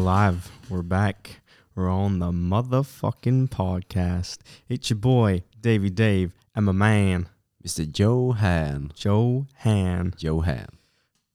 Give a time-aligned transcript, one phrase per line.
[0.00, 0.50] We're live.
[0.70, 1.42] We're back.
[1.74, 4.38] We're on the motherfucking podcast.
[4.66, 7.28] It's your boy, Davy Dave, and my man,
[7.62, 8.92] Mr Johan.
[8.96, 10.14] Johan.
[10.16, 10.78] Johan.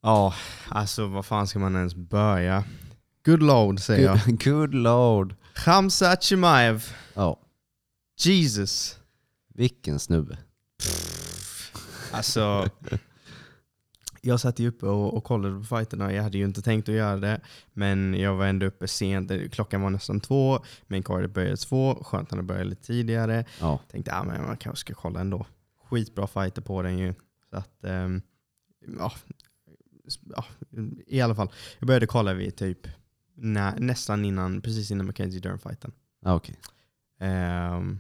[0.01, 0.33] Ja,
[0.69, 2.63] alltså vad fan ska man ens börja?
[3.25, 4.19] Good lord, säger jag.
[4.43, 5.35] Good, lord.
[5.53, 6.93] Khamzat Chimaev.
[7.13, 7.39] Ja,
[8.17, 8.99] Jesus.
[9.53, 10.37] vilken snubbe.
[12.11, 12.69] Alltså,
[14.25, 16.13] jag satt ju uppe och, och kollade på fighterna.
[16.13, 17.41] Jag hade ju inte tänkt att göra det,
[17.73, 19.31] men jag var ändå uppe sent.
[19.51, 22.03] Klockan var nästan två, min card började två.
[22.03, 23.45] Skönt att den började lite tidigare.
[23.59, 25.45] Ja, Tänkte att ah, man kanske ska kolla ändå.
[25.89, 27.13] Skitbra fighter på den ju.
[27.49, 28.21] Så att, ehm,
[28.99, 29.11] ja,
[30.35, 30.45] ja,
[31.07, 32.87] I alla fall, jag började kolla vid typ
[33.35, 35.91] nä, nästan innan, precis innan Mackenzie Dern-fighten.
[36.21, 36.55] ja okej.
[37.19, 37.99] Ehm,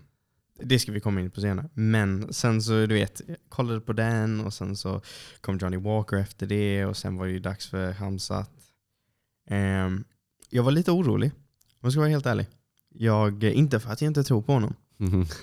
[0.59, 1.69] det ska vi komma in på senare.
[1.73, 5.01] Men sen så, du vet, jag kollade på den och sen så
[5.41, 8.51] kom Johnny Walker efter det och sen var det ju dags för Hamzat.
[9.49, 10.03] Ehm,
[10.49, 12.47] jag var lite orolig, om jag ska vara helt ärlig.
[12.89, 14.73] Jag, inte för att jag inte tror på honom.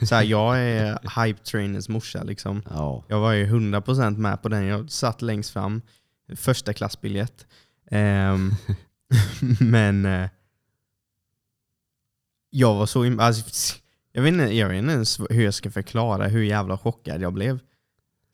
[0.08, 2.62] Så här, jag är hype trainers morsa liksom.
[2.70, 4.64] ja, Jag var ju 100% med på den.
[4.64, 5.82] Jag satt längst fram,
[6.36, 7.46] första klassbiljett.
[7.90, 8.50] Ehm,
[9.60, 10.28] men eh,
[12.50, 13.20] jag var så...
[13.20, 13.81] Alltså,
[14.12, 17.32] jag, vet inte, jag vet inte ens hur jag ska förklara hur jävla chockad jag
[17.32, 17.58] blev.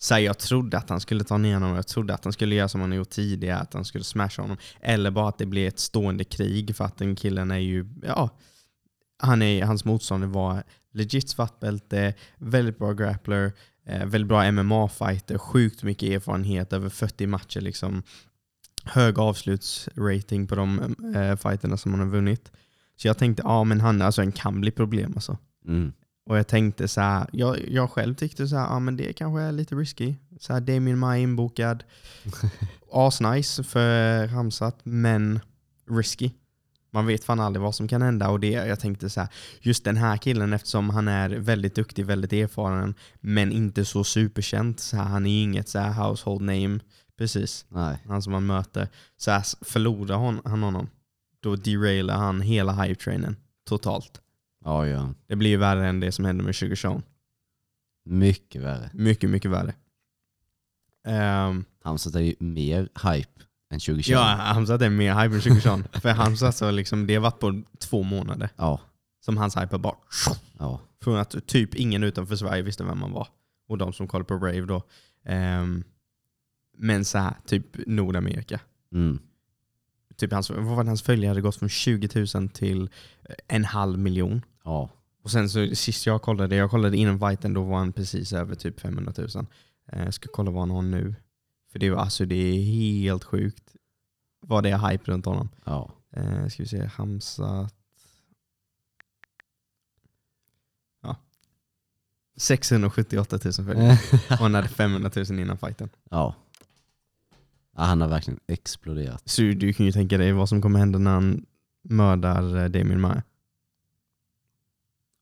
[0.01, 2.55] Så här, jag trodde att han skulle ta ner honom, jag trodde att han skulle
[2.55, 4.57] göra som han gjort tidigare, att han skulle smasha honom.
[4.81, 7.87] Eller bara att det blev ett stående krig för att den killen är ju...
[8.03, 8.31] Ja,
[9.19, 10.62] han är, hans motståndare var
[10.93, 13.53] legit svartbälte, väldigt bra grappler,
[13.87, 17.61] eh, väldigt bra MMA-fighter, sjukt mycket erfarenhet, över 40 matcher.
[17.61, 18.03] Liksom.
[18.85, 22.53] Hög avslutsrating på de eh, fighterna som han har vunnit.
[22.97, 25.92] Så jag tänkte, ja men han, alltså, han kan bli problem alltså mm.
[26.29, 29.40] Och jag tänkte så här, jag, jag själv tyckte så här, ja men det kanske
[29.40, 30.14] är lite risky.
[30.40, 31.84] Så här, Damien Maya inbokad.
[32.92, 35.40] Asnice för Hamzat, men
[35.90, 36.30] risky.
[36.90, 39.28] Man vet fan aldrig vad som kan hända och det, jag tänkte så här,
[39.61, 44.80] just den här killen eftersom han är väldigt duktig, väldigt erfaren, men inte så superkänd.
[44.80, 46.80] Så här, han är ju inget så här household name,
[47.18, 47.67] precis.
[47.68, 48.89] Nej, Han som man möter.
[49.17, 50.89] Så här, förlorar hon, han honom,
[51.40, 53.36] då derailar han hela hype-trainen
[53.68, 54.20] totalt.
[54.64, 55.14] Ja, ja.
[55.27, 57.02] Det blir ju värre än det som hände med Sugar Sean.
[58.05, 58.91] Mycket värre.
[58.95, 59.74] Mycket, mycket värre.
[61.48, 64.13] Um, Hamzat är ju mer hype än 2020.
[64.13, 65.85] ja, Hamzat är mer hype än Sugar Sean.
[65.92, 68.80] För Hamzat så liksom, det har varit på två månader ja,
[69.24, 69.96] som hans hype har bara...
[70.58, 70.80] ja.
[71.02, 73.29] Från att typ ingen utanför Sverige visste vem man var.
[73.69, 74.83] Och de som kollade på Brave då.
[75.25, 75.85] Ehm,
[76.77, 78.61] men så här, typ Nordamerika.
[78.92, 79.19] Mm.
[80.18, 82.83] Typ hans, vad var det hans följare hade gått från 20 000 till
[83.23, 84.45] eh, en halv miljon.
[84.64, 84.90] ja.
[85.23, 88.55] Och sen så sist jag kollade, jag kollade innan fighten, då var han precis över
[88.55, 89.28] typ 500 000.
[89.92, 91.14] Eh, Jag ska kolla vad han har nu.
[91.73, 93.77] För det, var, alltså, det är helt sjukt
[94.40, 95.48] vad det är hype runt honom.
[95.64, 95.90] ja.
[96.12, 97.74] Eh, ska vi se, Hamzat.
[101.02, 101.17] Ja.
[102.36, 103.98] 678 000 följare.
[104.30, 105.89] Och han hade 500 000 innan fighten.
[106.11, 106.34] ja.
[107.78, 109.22] Ja, han har verkligen exploderat.
[109.28, 111.46] Så du kan ju tänka dig vad som kommer hända när han
[111.83, 113.22] mördar eh, Damien Maya.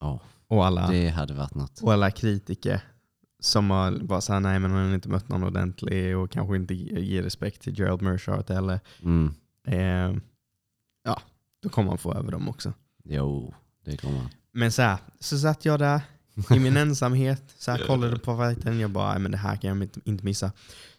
[0.00, 1.80] Ja, Och alla, det hade varit något.
[1.82, 2.80] och alla kritiker
[3.40, 6.74] som har bara såhär, nej men han har inte mött någon ordentlig och kanske inte
[6.74, 9.34] ger respekt till Gerald Mershart eller Mm.
[9.66, 10.22] eh,
[11.04, 11.20] ja,
[11.62, 12.72] då kommer han få över dem också.
[13.04, 14.28] Jo, det kommer han.
[14.52, 16.00] Men så, här, så satt jag där
[16.50, 18.78] i min ensamhet, så här, kollade på fighten.
[18.80, 20.52] Jag bara, "Nej, men det här kan jag inte- inte missa.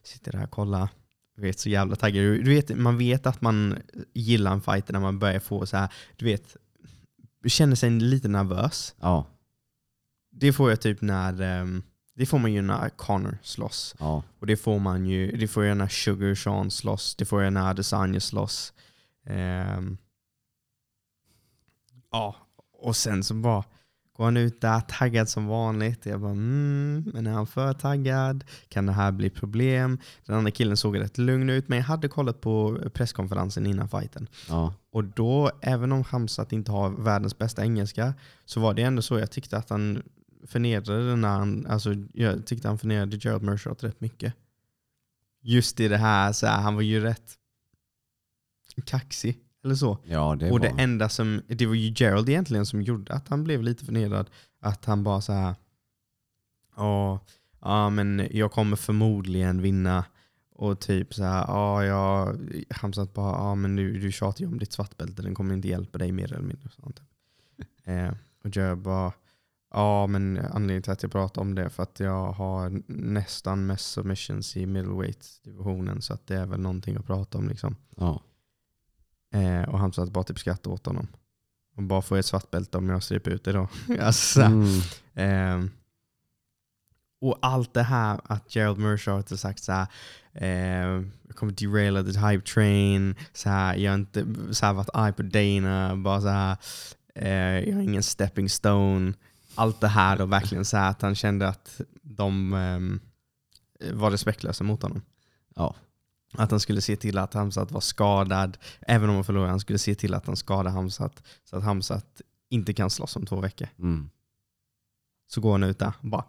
[0.04, 0.90] Sitter där och kollar.
[1.38, 2.24] Du vet, så jävla taggad.
[2.24, 3.78] Du vet, man vet att man
[4.14, 6.58] gillar en fight när man börjar få så här, du vet,
[7.48, 8.96] känner sig lite nervös.
[9.00, 9.26] Ja,
[10.32, 11.84] Det får jag typ när, ehm,
[12.16, 13.96] det får man ju när Connor slåss.
[14.00, 14.24] ja.
[14.40, 17.54] Och det får man ju, det får jag när Sugar Sean slåss, det får jag
[17.54, 18.74] när Adesanya slåss.
[19.26, 19.98] Ehm,
[22.12, 22.36] ja,
[22.74, 23.64] och sen så bara
[24.18, 26.06] går han ut där taggad som vanligt.
[26.06, 28.44] Jag bara mm, men är han för taggad?
[28.70, 30.00] Kan det här bli problem?
[30.26, 34.28] Den andra killen såg rätt lugn ut, men jag hade kollat på presskonferensen innan fighten.
[34.50, 34.74] ja.
[34.92, 38.14] Och då, även om Hamzat inte har världens bästa engelska,
[38.46, 40.04] så var det ändå så jag tyckte att han
[40.48, 44.34] förnedrade när han, alltså jag tyckte han förnedrade Gerald Mershot rätt mycket.
[45.42, 47.38] Just i det här, så här han var ju rätt
[48.86, 49.98] kaxig, eller så.
[50.04, 53.28] ja det och var det enda som, det var ju Gerald egentligen som gjorde att
[53.28, 54.30] han blev lite förnedrad.
[54.60, 55.56] Att han bara så här,
[56.76, 57.20] ja,
[57.62, 60.06] ja men jag kommer förmodligen vinna.
[60.60, 62.38] Och typ så här, ja, jag,
[62.70, 65.98] Hamzat bara, ja men du, du tjatar ju om ditt svartbälte, den kommer inte hjälpa
[65.98, 66.70] dig mer eller mindre.
[66.70, 67.02] Sånt.
[67.84, 68.14] Eh,
[68.44, 69.14] och Gerald bara,
[69.74, 73.66] ja men anledningen till att jag pratar om det är för att jag har nästan
[73.66, 77.76] mest submissions i middleweight-divisionen så att det är väl någonting att prata om liksom.
[77.96, 78.22] Ja,
[79.34, 81.08] Eh, och Hamzat bara typ skrattade åt honom.
[81.76, 83.68] Och bara får ett svart bälte om jag stryper ut det då.
[84.02, 84.82] alltså, Mm.
[85.16, 85.72] Ehm,
[87.22, 89.88] och allt det här att Gerald Mershaw har sagt så här,
[90.34, 94.90] ehm, jag kommer deraila the hype train, så här, jag har inte så här, varit
[94.94, 96.58] arg på Dana, bara så här,
[97.16, 99.14] eh, jag har ingen stepping stone.
[99.56, 103.00] Allt det här och verkligen så här att han kände att de ehm,
[103.94, 105.02] var respektlösa mot honom.
[105.56, 105.76] Ja.
[106.34, 109.80] Att han skulle se till att Hamzat var skadad, även om han förlorade, han skulle
[109.80, 113.68] se till att han skadade Hamzat så att Hamzat inte kan slåss om två veckor.
[113.80, 114.10] Mm.
[115.28, 116.26] Så går han ut där bara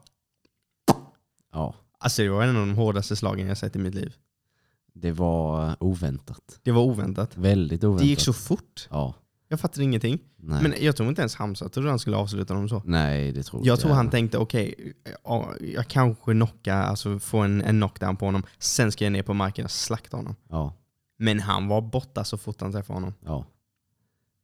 [1.53, 1.75] ja.
[1.99, 4.17] Alltså det var en av de hårdaste slagen jag sett i mitt liv.
[4.93, 6.61] Det var oväntat.
[6.63, 7.37] Det var oväntat.
[7.37, 8.05] Väldigt oväntat.
[8.05, 8.89] Det gick så fort.
[8.91, 9.15] Ja.
[9.49, 10.19] Jag fattade ingenting.
[10.37, 10.63] Nej.
[10.63, 12.83] Men jag tror inte ens Hamza trodde han skulle avsluta honom så.
[12.85, 17.39] Nej, det tror Jag inte tror han tänkte okej, ja, jag kanske knockar, alltså få
[17.39, 18.43] en, en knockdown på honom.
[18.59, 20.37] Sen ska jag ner på marken och slakta honom.
[20.51, 20.75] Ja.
[21.19, 23.15] Men han var borta så fort han träffade honom.
[23.25, 23.47] Ja.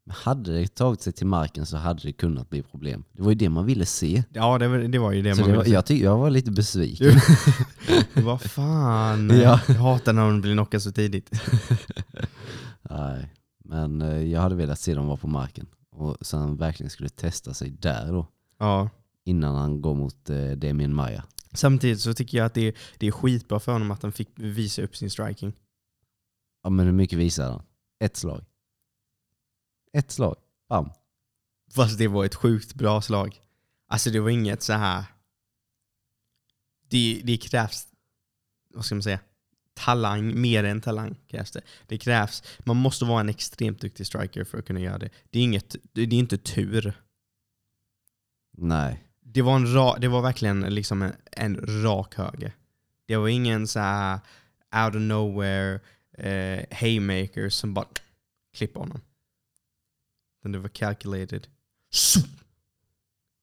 [0.06, 3.04] Men hade det tagit sig till marken så hade det kunnat bli problem.
[3.12, 4.22] Det var ju det man ville se.
[4.32, 5.94] Ja, det var, det var ju det så man det ville var, se.
[5.94, 7.12] jag, jag var lite besviken.
[8.24, 9.30] Vad fan.
[9.30, 9.60] Ja.
[9.68, 11.30] Jag hatar när hon blir knockad så tidigt.
[12.90, 13.32] Nej.
[13.64, 15.66] Men eh, jag hade velat se dem vara på marken.
[15.90, 18.26] Och så han verkligen skulle testa sig där då.
[18.58, 18.90] Ja.
[19.24, 21.24] Innan han går mot eh, Damien Maya.
[21.52, 24.28] Samtidigt så tycker jag att det är, det är skitbra för honom att han fick
[24.34, 25.52] visa upp sin striking.
[26.62, 27.62] Ja men hur mycket visar han?
[27.98, 28.44] Ett slag.
[29.92, 30.36] Ett slag.
[30.68, 30.90] Bam.
[31.70, 33.40] Fast det var ett sjukt bra slag.
[33.88, 35.04] Alltså det var inget så här.
[36.88, 37.88] Det, det krävs,
[38.74, 39.20] vad ska man säga,
[39.74, 41.60] talang, mer än talang krävs det.
[41.86, 45.10] Det krävs, man måste vara en extremt duktig striker för att kunna göra det.
[45.30, 46.94] Det är, inget, det är inte tur.
[48.56, 49.04] Nej.
[49.20, 52.52] Det var, en ra, det var verkligen liksom en, en rak höger.
[53.06, 54.20] Det var ingen så här
[54.74, 55.80] out of nowhere
[56.18, 57.86] eh, haymaker som bara
[58.56, 59.00] klipper honom.
[60.38, 61.46] Utan det var calculated.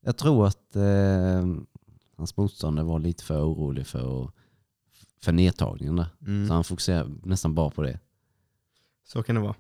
[0.02, 1.46] Jag tror att eh,
[2.18, 4.32] hans motståndare var lite för orolig för,
[5.24, 6.10] för nedtagningen där.
[6.28, 6.48] Mm.
[6.48, 8.00] Så han fokuserade nästan bara på det.
[9.08, 9.56] Så kan det vara.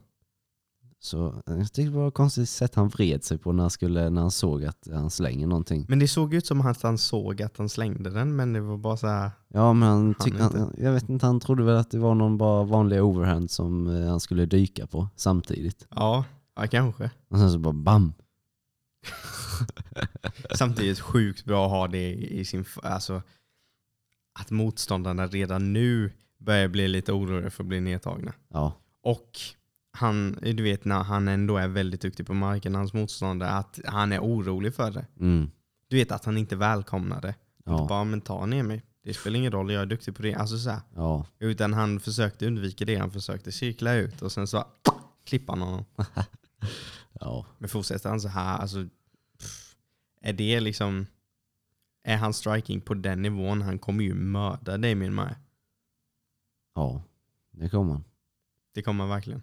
[1.04, 3.70] Så eh, jag tyckte det var ett konstigt sätt han vred sig på när han,
[3.70, 5.86] skulle, när han såg att han slänger någonting.
[5.90, 8.78] Men det såg ut som att han såg att han slängde den, men det var
[8.78, 9.32] bara så här.
[9.48, 12.38] Ja men han, tyck, han, jag vet inte, han trodde väl att det var någon
[12.38, 15.88] bara vanlig overhand som eh, han skulle dyka på samtidigt.
[15.90, 16.26] Ja,
[16.56, 17.12] ja kanske.
[17.30, 18.14] Och sen så bara bam.
[20.56, 22.66] Samtidigt sjukt bra att ha det i sin...
[22.84, 23.22] Alltså,
[24.42, 28.34] att motståndarna redan nu börjar bli lite oroliga för att bli nedtagna.
[28.50, 28.74] Ja,
[29.04, 29.40] Och
[29.94, 34.12] han, du vet när han ändå är väldigt duktig på marken, hans motståndare, att han
[34.12, 35.06] är orolig för det.
[35.20, 35.52] mm,
[35.90, 37.28] Du vet att han inte välkomnar det.
[37.58, 38.84] Inte ja, bara, men ta ner mig.
[39.04, 40.36] Det spelar ingen roll, jag är duktig på det.
[40.36, 44.66] Alltså så ja, Utan han försökte undvika det, han försökte cirkla ut och sen så
[45.26, 45.86] klippade han honom.
[47.20, 47.46] ja.
[47.58, 48.86] Men fortsätter han så här, alltså,
[49.40, 49.76] pff,
[50.22, 51.06] är det liksom...
[52.04, 55.36] Är han striking på den nivån, han kommer ju mörda Damien Maya.
[56.76, 57.04] Ja,
[57.52, 58.04] det kommer han.
[58.74, 59.42] Det kommer han verkligen.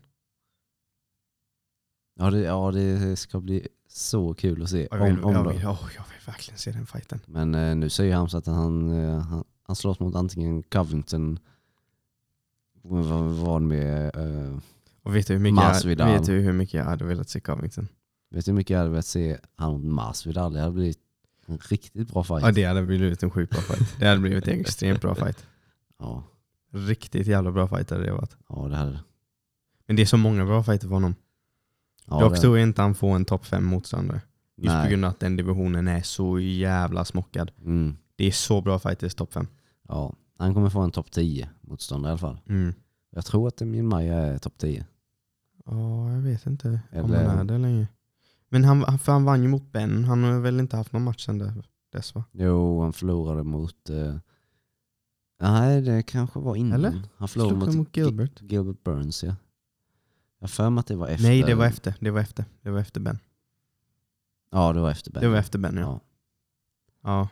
[2.14, 4.88] Ja det, ja, det ska bli så kul att se.
[4.90, 7.20] Jag vill, Om, om jag, vill, åh, jag vill verkligen se den fighten.
[7.26, 11.38] Men eh, nu säger så att han, eh, han, han slåss mot antingen Covington,
[12.82, 14.58] vad var med, eh,
[15.02, 16.12] Och vet du, hur mycket jag, Masvidal.
[16.12, 17.88] vet du hur mycket jag hade velat se Covington?
[18.30, 20.52] vet du hur mycket jag hade velat se han mot Masvidal?
[20.52, 20.98] Det hade blivit
[21.48, 22.42] en riktigt bra fight.
[22.42, 23.96] Ja, det hade blivit en sjukt bra fight.
[23.98, 25.46] Det hade blivit en extremt bra fight.
[25.98, 26.24] Ja,
[26.72, 28.36] Riktigt jävla bra fight hade det varit.
[28.48, 29.00] ja det hade
[29.86, 31.14] Men det är så många bra fighter för honom.
[32.06, 34.20] ja, Dock det- tror jag inte han får en topp 5 motståndare.
[34.56, 34.90] Just på Nej.
[34.90, 37.50] grund av att den divisionen är så jävla smockad.
[37.64, 39.46] Mm, Det är så bra fighters topp 5.
[39.88, 42.38] ja, han kommer få en topp 10 motståndare i alla fall.
[42.48, 42.74] Mm.
[43.10, 44.86] Jag tror att min Maja är topp 10.
[45.66, 46.78] Ja, jag vet inte om
[47.14, 47.88] Eller- han är det länge.
[48.48, 50.04] Men han, för han vann ju mot Ben.
[50.04, 52.24] Han har väl inte haft någon match sen där- dess va?
[52.32, 53.90] Jo, han förlorade mot...
[53.90, 54.16] Eh,
[55.40, 56.72] nej, det kanske var innan.
[56.84, 57.02] Eller?
[57.16, 58.40] Han förlorade mot, mot Gilbert?
[58.42, 59.36] Gi- Gilbert Burns, ja.
[60.40, 61.28] Jag för mig att det var efter.
[61.28, 61.94] Nej, det var efter.
[62.00, 62.44] Det var efter.
[62.62, 63.18] Det var efter Ben.
[64.50, 65.22] Ja, det var efter Ben.
[65.22, 65.82] Det var efter Ben ja.
[65.82, 66.00] Ja.
[67.02, 67.28] Ja,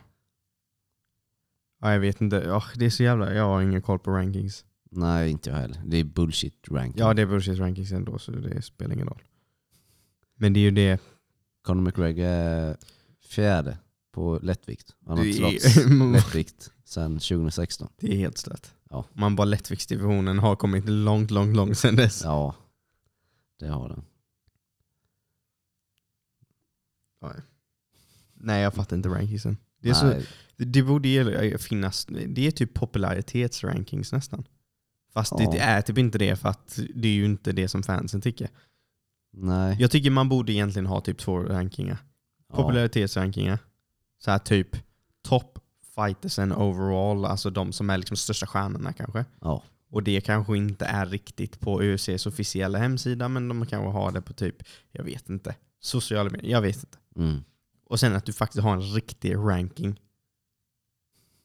[1.81, 2.35] ja jag vet inte.
[2.35, 3.33] Ja, det är så jävla...
[3.33, 4.65] Jag har ingen koll på rankings.
[4.91, 5.81] Nej, inte jag heller.
[5.85, 6.99] Det är bullshit ranking.
[6.99, 9.21] Ja, det är bullshit rankings ändå så det spelar ingen roll.
[10.37, 10.99] Men det är ju det.
[11.61, 12.77] Conor McGregor är
[13.29, 13.77] fjärde
[14.11, 14.95] på lättvikt.
[15.05, 17.89] Han har Det är- lättvikt sedan 2016.
[17.99, 18.67] Det är helt stört.
[18.89, 19.05] Ja.
[19.13, 22.21] Man bara lättviktsdivisionen har kommit långt, långt, långt sedan dess.
[22.23, 22.55] Ja,
[23.59, 24.03] det har den.
[28.33, 29.57] Nej, jag fattar inte rankingsen.
[29.81, 30.25] Det, är så, Nej,
[30.55, 34.43] det, det borde ju finnas, det är typ popularitetsrankings nästan.
[35.13, 35.51] Fast Ja.
[35.51, 38.49] det är typ inte det för att det är ju inte det som fansen tycker.
[39.39, 39.77] Nej.
[39.79, 41.97] Jag tycker man borde egentligen ha typ två rankingar.
[42.49, 42.55] Ja.
[42.55, 43.59] Popularitetsrankingar.
[44.19, 44.75] Så här typ
[45.21, 45.59] top
[45.95, 49.25] fightersen overall, alltså de som är liksom största stjärnorna kanske.
[49.41, 49.63] Ja.
[49.89, 54.21] Och det kanske inte är riktigt på UFCs officiella hemsida, men de kanske har det
[54.21, 54.55] på typ,
[54.91, 56.97] jag vet inte, sociala medier, jag vet inte.
[57.15, 57.43] Mm.
[57.85, 59.99] Och sen att du faktiskt har en riktig ranking.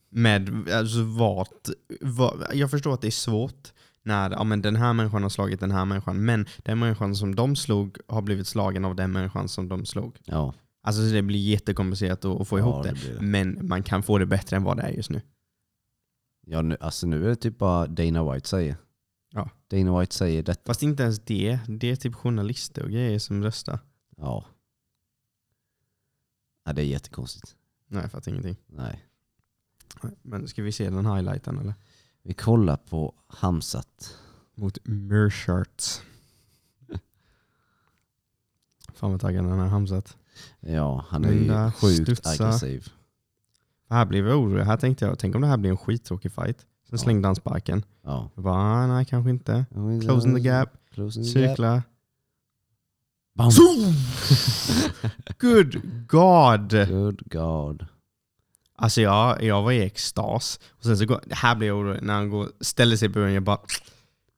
[0.08, 1.68] Med alltså vart,
[2.00, 3.72] vad, jag förstår att det är svårt
[4.02, 7.34] när ja, men den här människan har slagit den här människan, men den människan som
[7.34, 10.18] de slog har blivit slagen av den människan som de slog.
[10.24, 10.54] Ja.
[10.82, 12.92] Alltså så det blir jättekomplicerat att, att få ja, ihop det.
[12.92, 13.20] blir det.
[13.20, 15.20] Men man kan få det bättre än vad det är just nu.
[16.46, 18.76] Ja, nu, alltså nu är det typ bara Dana White säger.
[19.30, 19.50] Ja.
[19.68, 20.62] Dana White säger detta.
[20.66, 23.78] Fast inte ens det, det är typ journalister och grejer som röstar.
[24.16, 24.44] Ja.
[26.64, 26.72] ja.
[26.72, 27.56] Det är jättekonstigt.
[27.86, 28.56] Nej, jag fattar ingenting.
[28.66, 29.04] Nej.
[30.22, 31.74] Men ska vi se den highlighten eller?
[32.22, 34.16] Vi kollar på Hamsat.
[34.54, 36.02] Mot Mershirts.
[38.94, 40.16] Fan vad taggad den här Hamzat.
[40.60, 42.44] Ja, han är ju sjukt studsar.
[42.46, 42.88] aggressiv.
[43.90, 44.64] Här blev jag orolig.
[44.64, 46.58] Här tänkte jag, tänk om det här blir en skittråkig fight.
[46.58, 46.98] Sen Ja.
[46.98, 47.84] slängde han sparken.
[48.02, 48.30] Ja.
[48.34, 49.64] Jag bara, nej kanske inte.
[50.02, 51.50] Closing the gap, Closing the gap.
[51.50, 51.82] cykla.
[53.34, 53.50] Bam.
[55.38, 56.88] Good God!
[56.88, 57.86] Good God.
[58.82, 60.60] Alltså jag, jag var i extas.
[60.70, 63.32] Och sen så går, här blir jag orolig när han går, ställer sig i buren.
[63.32, 63.58] Jag bara,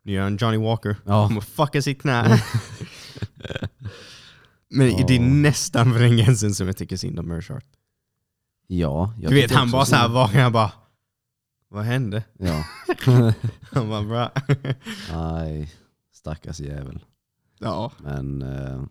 [0.02, 0.96] nu gör han Johnny Walker.
[1.06, 1.22] Ja.
[1.22, 2.42] Han bara fucka sitt knä.
[4.70, 5.04] Men Ja.
[5.08, 7.64] det är nästan för den gränsen som jag tycker synd om Mershart.
[8.66, 9.14] Ja.
[9.18, 9.90] Du vet han bara så.
[9.90, 10.72] såhär vaknar jag bara,
[11.68, 12.24] vad hände?
[12.38, 12.64] Ja.
[13.72, 14.32] Han bara bra.
[15.12, 15.72] Nej,
[16.14, 17.04] stackars jävel.
[17.58, 17.92] ja.
[17.98, 18.82] Men eh,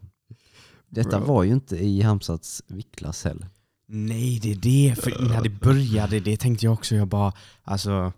[0.89, 1.27] detta Bro.
[1.33, 3.47] var ju inte i Hamsats viktklass heller.
[3.95, 7.33] Nej det är det, för när det började det tänkte jag också, jag bara,
[7.63, 8.13] alltså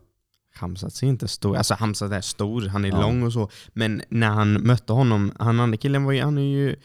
[0.53, 3.01] Hamzat är inte stor, alltså Hamzat är stor, han är Ja.
[3.01, 6.41] lång och så, men när han mötte honom, han andra killen var ju, han är
[6.41, 6.75] ju,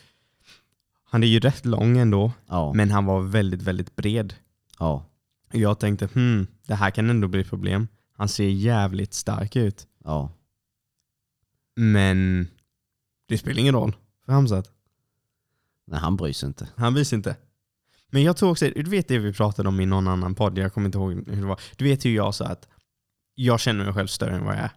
[1.04, 2.72] han är ju rätt lång ändå, Ja.
[2.72, 4.34] men han var väldigt, väldigt bred.
[4.78, 5.06] ja.
[5.52, 7.88] Jag tänkte, hmm, det här kan ändå bli problem.
[8.16, 10.30] Han ser jävligt stark ut, Ja.
[11.76, 12.48] men
[13.28, 14.70] det spelar ingen roll för Hamzat.
[15.86, 16.68] Nej, han bryr sig inte.
[16.76, 17.36] Han visar inte.
[18.10, 20.72] Men jag tror också, du vet det vi pratade om i någon annan podd, jag
[20.74, 21.60] kommer inte ihåg hur det var.
[21.76, 22.68] Du vet hur jag sa att
[23.34, 24.70] jag känner mig själv större än vad jag är.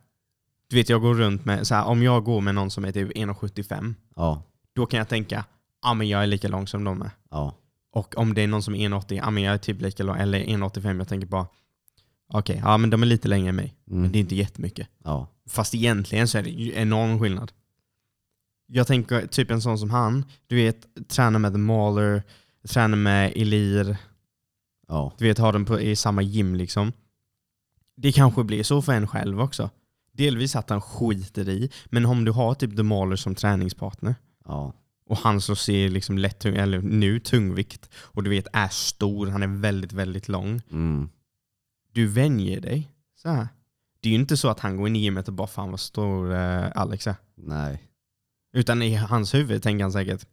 [0.69, 2.91] Du vet jag går runt med, så här, om jag går med någon som är
[2.91, 4.43] typ 1,75, Ja.
[4.75, 5.45] då kan jag tänka,
[5.81, 7.09] ja men jag är lika lång som de är.
[7.31, 7.55] Ja.
[7.91, 10.17] Och om det är någon som är 1,80, ja men jag är typ lika lång,
[10.17, 11.47] eller 1,85, jag tänker bara,
[12.33, 13.75] okej, ja men de är lite längre än mig.
[13.85, 14.11] Men Mm.
[14.11, 14.87] det är inte jättemycket.
[15.03, 15.27] Ja.
[15.49, 17.51] Fast egentligen så är det enorm skillnad.
[18.67, 22.23] Jag tänker typ en sån som han, du vet, tränar med The Mauler,
[22.69, 23.97] tränar med Elir,
[24.87, 25.13] Ja.
[25.17, 26.91] du vet, har dem på, i samma gym liksom.
[27.95, 29.69] Det kanske blir så för en själv också.
[30.11, 34.15] Delvis att han skiter i, men om du har typ The Mauler som träningspartner
[34.45, 34.73] Ja.
[35.05, 39.43] och han så ser liksom lätt, eller nu tungvikt och du vet är stor, han
[39.43, 40.61] är väldigt, väldigt lång.
[40.71, 41.09] Mm.
[41.91, 42.89] Du vänjer dig.
[43.15, 43.47] Så här.
[43.99, 45.79] Det är ju inte så att han går in i gymmet och bara fan vad
[45.79, 47.15] stor eh, Alex är.
[47.35, 47.83] Nej.
[48.53, 50.25] Utan i hans huvud tänker han säkert,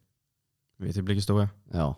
[0.78, 1.78] du vet hur mycket stor jag är.
[1.78, 1.96] Ja.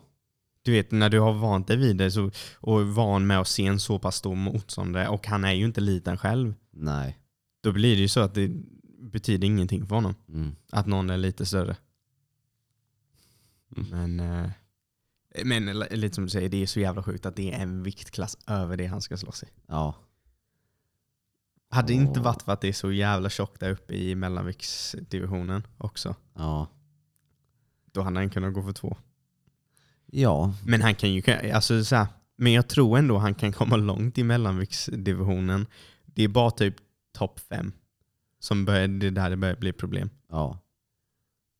[0.65, 3.65] Du vet när du har vant dig vid det så, och van med att se
[3.65, 6.53] en så pass stor motståndare och han är ju inte liten själv.
[6.71, 7.19] Nej.
[7.61, 8.51] Då blir det ju så att det
[9.11, 10.55] betyder ingenting för honom Mm.
[10.71, 11.77] att någon är lite större.
[13.77, 13.89] Mm.
[14.15, 14.49] Men, eh,
[15.45, 17.83] men li- lite som du säger, det är så jävla sjukt att det är en
[17.83, 19.47] viktklass över det han ska slåss i.
[19.67, 19.95] Ja.
[21.69, 25.67] Hade det inte varit för att det är så jävla tjockt där uppe i mellanviktsdivisionen
[25.77, 26.67] också, Ja.
[27.91, 28.97] då hade han kunnat gå för två.
[30.15, 30.53] Ja.
[30.65, 31.21] Men han kan ju,
[31.53, 35.65] alltså så här, men jag tror ändå han kan komma långt i mellanviktsdivisionen.
[36.05, 36.75] Det är bara typ
[37.17, 37.71] topp fem
[38.39, 40.09] som börjar, det är där det börjar bli problem.
[40.29, 40.59] Ja.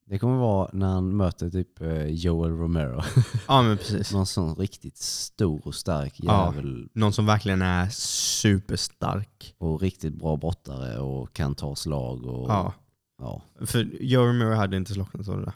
[0.06, 3.02] Det kommer vara när han möter typ eh, Joel Romero.
[3.48, 4.14] Ja men precis.
[4.14, 6.46] Någon sån riktigt stor och stark Ja.
[6.56, 6.90] jävel.
[6.94, 9.56] Någon som verkligen är superstark.
[9.58, 12.26] Och riktigt bra brottare och kan ta slag.
[12.26, 12.74] Och, Ja.
[13.20, 13.42] ja.
[13.66, 15.54] För Joe Romero hade inte slocknat av det där.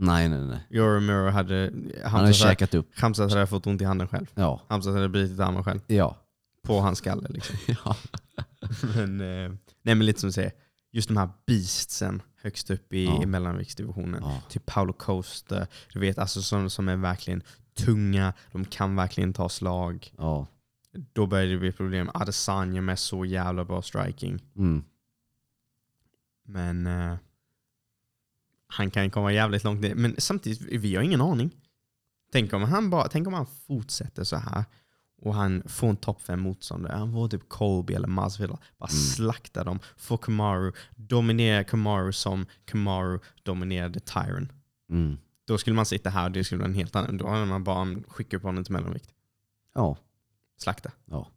[0.00, 0.60] Nej, nej, nej.
[0.70, 2.98] Joe Romero hade, Han har Hamzat hade, käkat upp.
[2.98, 4.26] Hamzat hade fått ont i handen själv.
[4.34, 4.60] Ja.
[4.68, 5.80] Hamzat hade brutit armen själv.
[5.86, 6.16] Ja.
[6.62, 7.56] På hans skalle liksom.
[7.84, 7.96] ja.
[8.96, 9.52] men, eh,
[9.82, 10.52] nej men lite som du säger,
[10.92, 13.22] just de här beastsen högst upp i, Ja.
[13.22, 14.22] i mellanviktsdivisionen.
[14.24, 14.42] ja.
[14.48, 17.42] Typ Paolo Costa, du vet alltså som, som är verkligen
[17.78, 20.12] tunga, de kan verkligen ta slag.
[20.18, 20.46] ja.
[21.12, 22.10] Då börjar det bli problem.
[22.14, 24.42] Adesanya med så jävla bra striking.
[24.56, 24.84] Mm.
[26.46, 27.16] Men eh,
[28.70, 29.94] han kan komma jävligt långt ner.
[29.94, 31.50] Men samtidigt, vi har ingen aning.
[32.32, 34.64] Tänk om han, bara, tänk om han fortsätter så här
[35.22, 36.96] och han får en topp 5 motståndare.
[36.96, 38.58] Han får typ Colby eller Masvidal.
[38.78, 39.00] Bara Mm.
[39.00, 39.78] slakta dem.
[39.96, 40.72] Får Kamaru.
[40.96, 44.52] Dominera Kamaru som Kamaru dominerade Tyron.
[44.90, 45.18] Mm.
[45.46, 47.16] Då skulle man sitta här och det skulle vara en helt annan.
[47.16, 49.10] Då hade man bara skickat upp honom till mellanvikt.
[49.74, 49.96] Ja.
[50.58, 50.92] Slakta.
[51.04, 51.28] ja.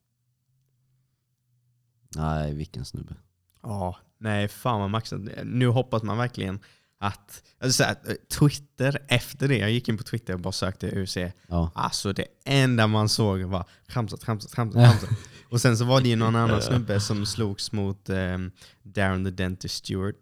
[2.16, 3.16] Nej, vilken snubbe.
[3.62, 5.22] Ja, nej fan vad maxat.
[5.44, 6.60] Nu hoppas man verkligen
[6.98, 7.44] att...
[7.60, 7.98] Alltså så här,
[8.30, 11.18] Twitter, efter det, jag gick in på Twitter och bara sökte UC.
[11.48, 11.72] Ja.
[11.76, 14.84] Alltså det enda man såg var Khamzat, Khamzat, Khamzat.
[15.00, 15.10] Khamzat.
[15.50, 18.52] Och sen så var det ju någon annan snubbe som slogs mot ehm,
[18.84, 20.16] Darren the Dentist Stewart.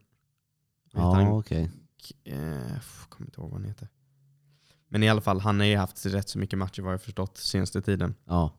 [0.94, 1.70] Ja, okej.
[2.24, 3.88] eh, f- kommer inte ihåg vad han heter.
[4.90, 7.38] Men i alla fall, han har ju haft rätt så mycket matcher vad jag förstått
[7.38, 8.16] senaste tiden.
[8.26, 8.54] Ja.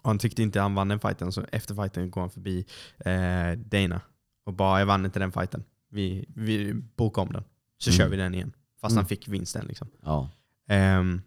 [0.00, 2.66] Och han tyckte inte han vann den fighten, så efter fighten går han förbi
[2.98, 4.00] eh, Dana.
[4.44, 5.64] Och bara, jag vann inte den fighten.
[5.92, 7.44] Vi, vi bokar om den.
[7.78, 7.98] Så Mm.
[7.98, 8.52] kör vi den igen.
[8.80, 8.96] Fast Mm.
[9.02, 9.88] han fick vinsten liksom.
[10.02, 10.30] Ja.
[10.66, 11.22] Ehm,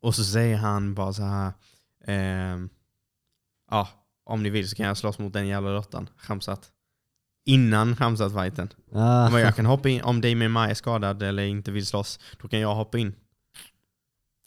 [0.00, 1.52] och så säger han bara så här.
[2.04, 2.68] ehm,
[3.70, 3.88] ja,
[4.24, 6.72] om ni vill så kan jag slåss mot den jävla råttan, Khamzat.
[7.44, 8.68] Innan Khamzat-fighten.
[8.92, 9.30] Ah.
[9.30, 12.48] Men jag kan hoppa in, om Damien Maya är skadad eller inte vill slåss, då
[12.48, 13.14] kan jag hoppa in.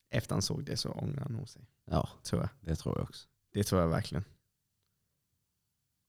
[0.10, 1.62] Efter han såg det så ångrar han nog sig.
[1.92, 2.50] Ja, Tror jag.
[2.62, 3.28] det tror jag också.
[3.54, 4.24] Det tror jag verkligen.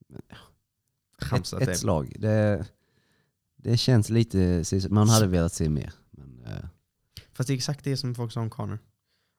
[0.09, 1.75] Men, Ett, Khamzat ett är...
[1.75, 2.13] slag.
[2.19, 2.67] Det,
[3.63, 4.65] det känns lite...
[4.91, 5.93] Man hade velat se mer.
[6.11, 6.65] Men, eh,
[7.33, 8.79] Fast det är exakt det som folk sa om Connor.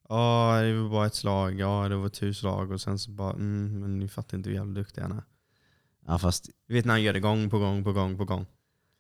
[0.10, 1.60] Ja, det var bara ett slag.
[1.60, 2.72] Ja, det var ett slag.
[2.72, 5.24] Och sen så bara, mm, men ni fattar inte hur jävla duktig han är.
[6.08, 8.46] ja, fast Du vet när han gör det gång på gång på gång på gång.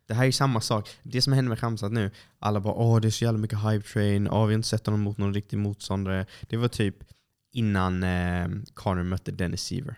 [0.07, 0.89] Det här är samma sak.
[1.03, 3.87] Det som händer med Khamzat nu, alla bara åh det är så jävla mycket hype
[3.87, 6.25] train, åh vi har inte sett honom mot någon riktig motståndare.
[6.49, 6.95] Det var typ
[7.51, 9.95] innan eh, Connor mötte Dennis Seaver.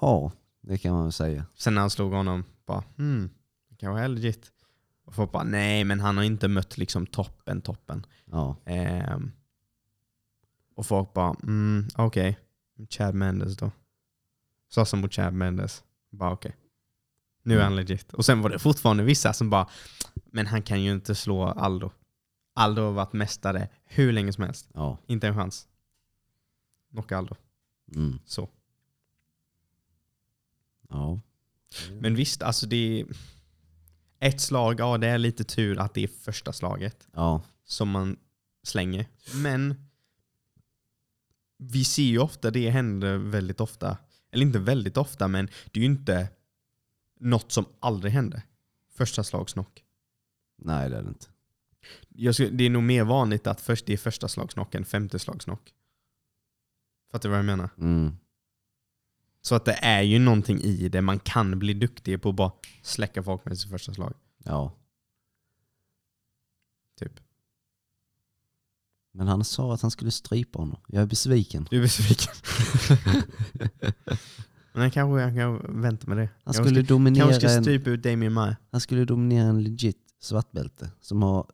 [0.00, 1.44] ja, det kan man väl säga.
[1.54, 3.30] Sen när han slog honom, bara hmm,
[3.68, 4.52] det kan vara legit.
[5.04, 8.06] Och folk bara nej men han har inte mött liksom toppen, toppen.
[8.24, 9.32] Ja, Ehm,
[10.74, 12.38] och folk bara, mm, okej.
[12.90, 13.70] Chad Mendes då.
[14.68, 15.84] Slåss mot Chad Mendes.
[16.10, 16.56] Bara okej.
[17.42, 18.12] Nu är han legit.
[18.14, 19.68] Och sen var det fortfarande vissa som bara,
[20.24, 21.90] men han kan ju inte slå Aldo.
[22.54, 24.68] Aldo har varit mästare hur länge som helst.
[24.74, 24.98] ja.
[25.06, 25.68] Inte en chans.
[26.90, 27.36] Knocka Aldo.
[27.94, 28.48] Mm, Så.
[30.88, 31.20] ja.
[32.00, 33.06] Men visst, alltså det är...
[34.22, 37.08] Ett slag, ja det är lite tur att det är första slaget.
[37.12, 38.16] Ja, som man
[38.62, 39.06] slänger.
[39.34, 39.74] Men
[41.58, 43.98] vi ser ju ofta det händer väldigt ofta.
[44.30, 46.28] Eller inte väldigt ofta, men det är ju inte
[47.20, 48.42] något som aldrig händer.
[48.94, 49.84] Första slagsnock.
[50.58, 51.26] nej det är det inte.
[52.08, 55.18] Jag skulle, det är nog mer vanligt att först det är första slagsnock än femte
[55.18, 55.74] slagsnock.
[57.12, 57.70] Fattar du vad jag menar?
[57.78, 58.16] Mm,
[59.42, 61.02] Så att det är ju någonting i det.
[61.02, 64.14] Man kan bli duktig på att bara släcka folk med sitt första slag.
[64.44, 64.76] ja.
[66.98, 67.20] Typ.
[69.12, 70.80] Men han sa att han skulle strypa honom.
[70.86, 71.66] Jag är besviken.
[71.70, 72.32] Du är besviken.
[74.72, 76.28] men jag kanske jag kan vänta med det.
[76.44, 78.56] Han skulle, ska, dominera kanske ska en, strypa ut Damien Maya.
[78.70, 81.46] han skulle dominera en legit svartbälte som har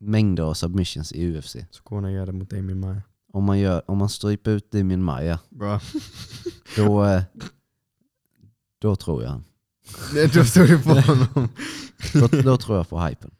[0.00, 1.56] mängder av submissions i UFC.
[1.70, 3.02] Så går han och gör det mot Damien Maya.
[3.32, 5.80] Om man, gör, om man stryper ut Damien Maya, Bra.
[6.76, 7.22] då, eh,
[8.78, 9.44] då tror jag han.
[10.34, 11.48] Då står du på honom.
[12.12, 13.30] Då, då tror jag på hypen.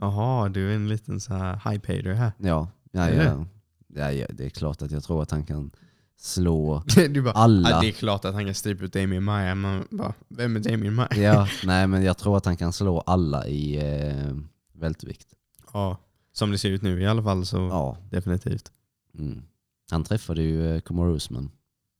[0.00, 2.32] Jaha, du är en liten så här hype-hater här.
[2.38, 3.46] Ja, ja, ja,
[3.94, 5.70] ja, ja, det är klart att jag tror att han kan
[6.16, 7.70] slå Du bara, alla.
[7.70, 9.54] Ja, det är klart att han kan strypa ut Damien Maya.
[9.54, 11.08] Man bara, vem är Damien Maya?
[11.16, 14.36] Ja, nej men jag tror att han kan slå alla i eh,
[14.72, 15.28] vältvikt.
[15.72, 15.96] Ja,
[16.38, 17.96] som det ser ut nu i alla fall så Ja.
[18.10, 18.72] definitivt.
[19.18, 19.42] Mm.
[19.90, 21.50] Han träffade ju eh, Kamaru Usman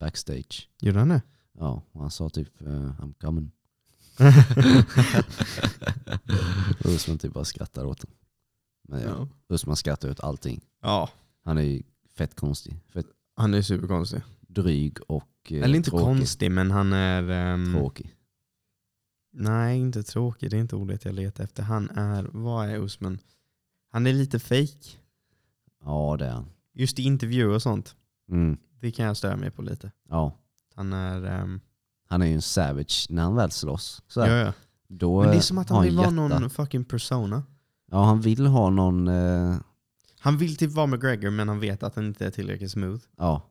[0.00, 0.68] backstage.
[0.80, 1.22] Gjorde han det?
[1.58, 2.66] Ja, och han sa typ eh,
[3.00, 3.50] I'm coming.
[6.84, 8.16] Usman typ bara skrattade åt honom.
[8.88, 9.28] Men ja, Ja.
[9.54, 10.60] Usman skrattar åt allting.
[10.82, 11.10] ja.
[11.44, 11.82] Han är ju
[12.16, 12.76] fett konstig.
[12.92, 14.20] Fett Han är superkonstig.
[14.40, 16.04] dryg och eh, Eller inte tråkig.
[16.04, 17.30] konstig, men han är...
[17.30, 18.14] ehm, Tråkig.
[19.32, 20.50] nej, inte tråkig.
[20.50, 21.62] Det är inte ordet jag letar efter.
[21.62, 22.28] Han är...
[22.32, 23.18] Vad är Usman?
[23.90, 24.88] Han är lite fake.
[25.84, 26.46] Ja det är han.
[26.74, 27.96] Just i intervjuer och sånt.
[28.30, 28.58] Mm.
[28.80, 29.92] Det kan jag störa mig på lite.
[30.08, 30.32] Ja.
[30.74, 31.24] Han är...
[31.24, 31.60] ehm,
[32.08, 34.02] Han är ju en savage när han väl slåss.
[34.08, 34.52] Så ja, här, ja.
[34.88, 37.42] Då Men det är som att han vill vara någon fucking persona.
[37.90, 39.56] Ja han vill ha någon, eh,
[40.20, 43.00] Han vill typ vara McGregor men han vet att han inte är tillräckligt smooth.
[43.16, 43.42] ja,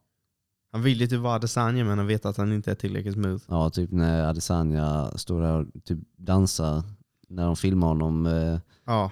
[0.71, 3.43] Han vill ju typ vara Adesanya men han vet att han inte är tillräckligt smooth.
[3.47, 6.84] ja typ när Adesanya står där och typ dansar
[7.28, 9.12] när de filmar honom eh, Ja,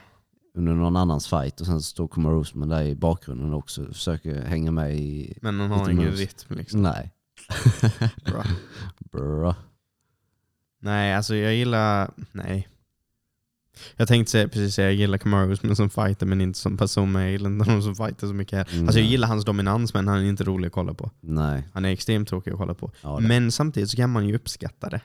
[0.56, 3.96] under någon annans fight och sen så står Kamaru Usman där i bakgrunden också och
[3.96, 5.38] försöker hänga med i...
[5.42, 6.82] men han har ingen rytm liksom.
[6.82, 7.12] Nej.
[8.26, 8.44] Bra.
[9.12, 9.56] Bra.
[10.80, 12.12] Nej, alltså jag gillar...
[12.32, 12.68] Nej.
[13.96, 17.12] Jag tänkte säga, precis säga jag gillar Kamaru Usman som fighter men inte som person.
[17.12, 18.74] Men jag gillar inte honom som fighter så mycket.
[18.74, 18.88] Mm.
[18.88, 21.12] Alltså jag gillar hans dominans men han är inte rolig att kolla på.
[21.22, 21.64] Nej.
[21.74, 22.92] Han är extremt tråkig att kolla på.
[23.02, 23.20] Ja.
[23.20, 25.02] Men samtidigt så kan man ju uppskatta det.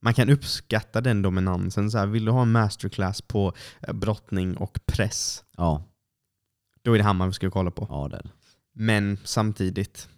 [0.00, 1.90] Man kan uppskatta den dominansen.
[1.90, 5.84] Så här, vill du ha en masterclass på eh, brottning och press, ja.
[6.82, 7.86] då är det han man ska kolla på.
[7.90, 8.30] ja, det.
[8.72, 10.08] Men samtidigt,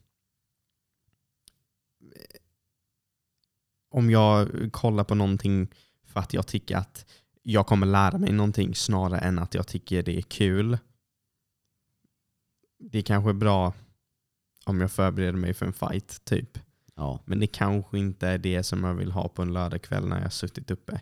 [2.03, 2.41] eh,
[3.91, 5.69] om jag kollar på någonting
[6.05, 7.07] för att jag tycker att
[7.43, 10.79] jag kommer lära mig någonting snarare än att jag tycker det är kul.
[12.79, 13.75] Det är kanske bra
[14.65, 16.59] om jag förbereder mig för en fight, typ.
[17.01, 17.21] Ja.
[17.25, 20.23] Men det kanske inte är det som jag vill ha på en lördagkväll när jag
[20.23, 21.01] har suttit uppe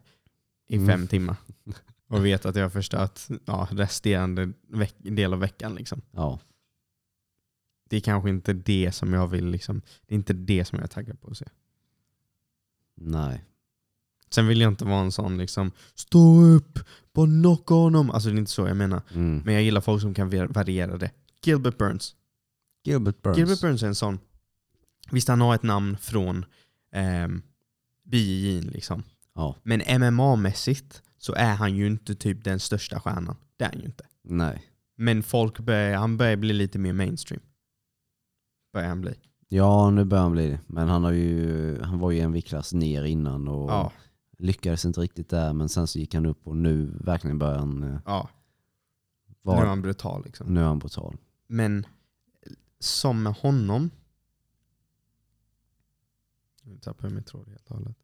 [0.69, 0.87] i Mm.
[0.89, 1.37] fem timmar.
[2.09, 4.53] Och vet att jag har förstört ja, resterande
[4.99, 5.75] del av veckan.
[5.75, 6.01] Liksom.
[6.11, 6.41] ja.
[7.91, 10.85] Det är kanske inte det som jag vill, liksom, det är inte det som jag
[10.85, 11.47] är taggad på att se.
[12.95, 13.45] Nej.
[14.31, 16.79] Sen vill jag inte vara en sån liksom, stå upp,
[17.13, 18.11] bara knocka honom.
[18.11, 19.03] Alltså det är inte så jag menar.
[19.15, 19.43] Mm.
[19.45, 21.11] Men jag gillar folk som kan var- variera det.
[21.43, 22.17] Gilbert Burns.
[22.85, 23.39] Gilbert Burns.
[23.39, 24.19] Gilbert Burns är en sån.
[25.11, 26.45] Visst han har ett namn från
[26.93, 27.43] ehm,
[28.03, 29.03] BJJ liksom.
[29.35, 29.55] Ja.
[29.63, 33.37] Men MMA-mässigt så är han ju inte typ den största stjärnan.
[33.57, 34.05] Det är han ju inte.
[34.23, 34.63] Nej.
[34.97, 37.43] Men folk börjar, han börjar bli lite mer mainstream.
[38.73, 39.15] Börjar han bli.
[39.49, 40.61] Ja, nu börjar han bli det.
[40.67, 43.93] Men han, har ju, han var ju en viktklass ner innan och Ja,
[44.39, 45.53] lyckades inte riktigt där.
[45.53, 48.29] Men sen så gick han upp och nu verkligen börjar han eh, ja.
[49.27, 49.63] Nu vara...
[49.63, 50.55] är han brutal liksom.
[50.55, 51.17] nu är han brutal.
[51.47, 51.87] Men
[52.81, 53.91] som med honom...
[56.69, 57.97] Nu tappade jag min tråd helt och hållet.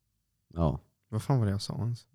[0.55, 0.81] Ja.
[1.09, 2.07] Vad fan var det jag sa ens?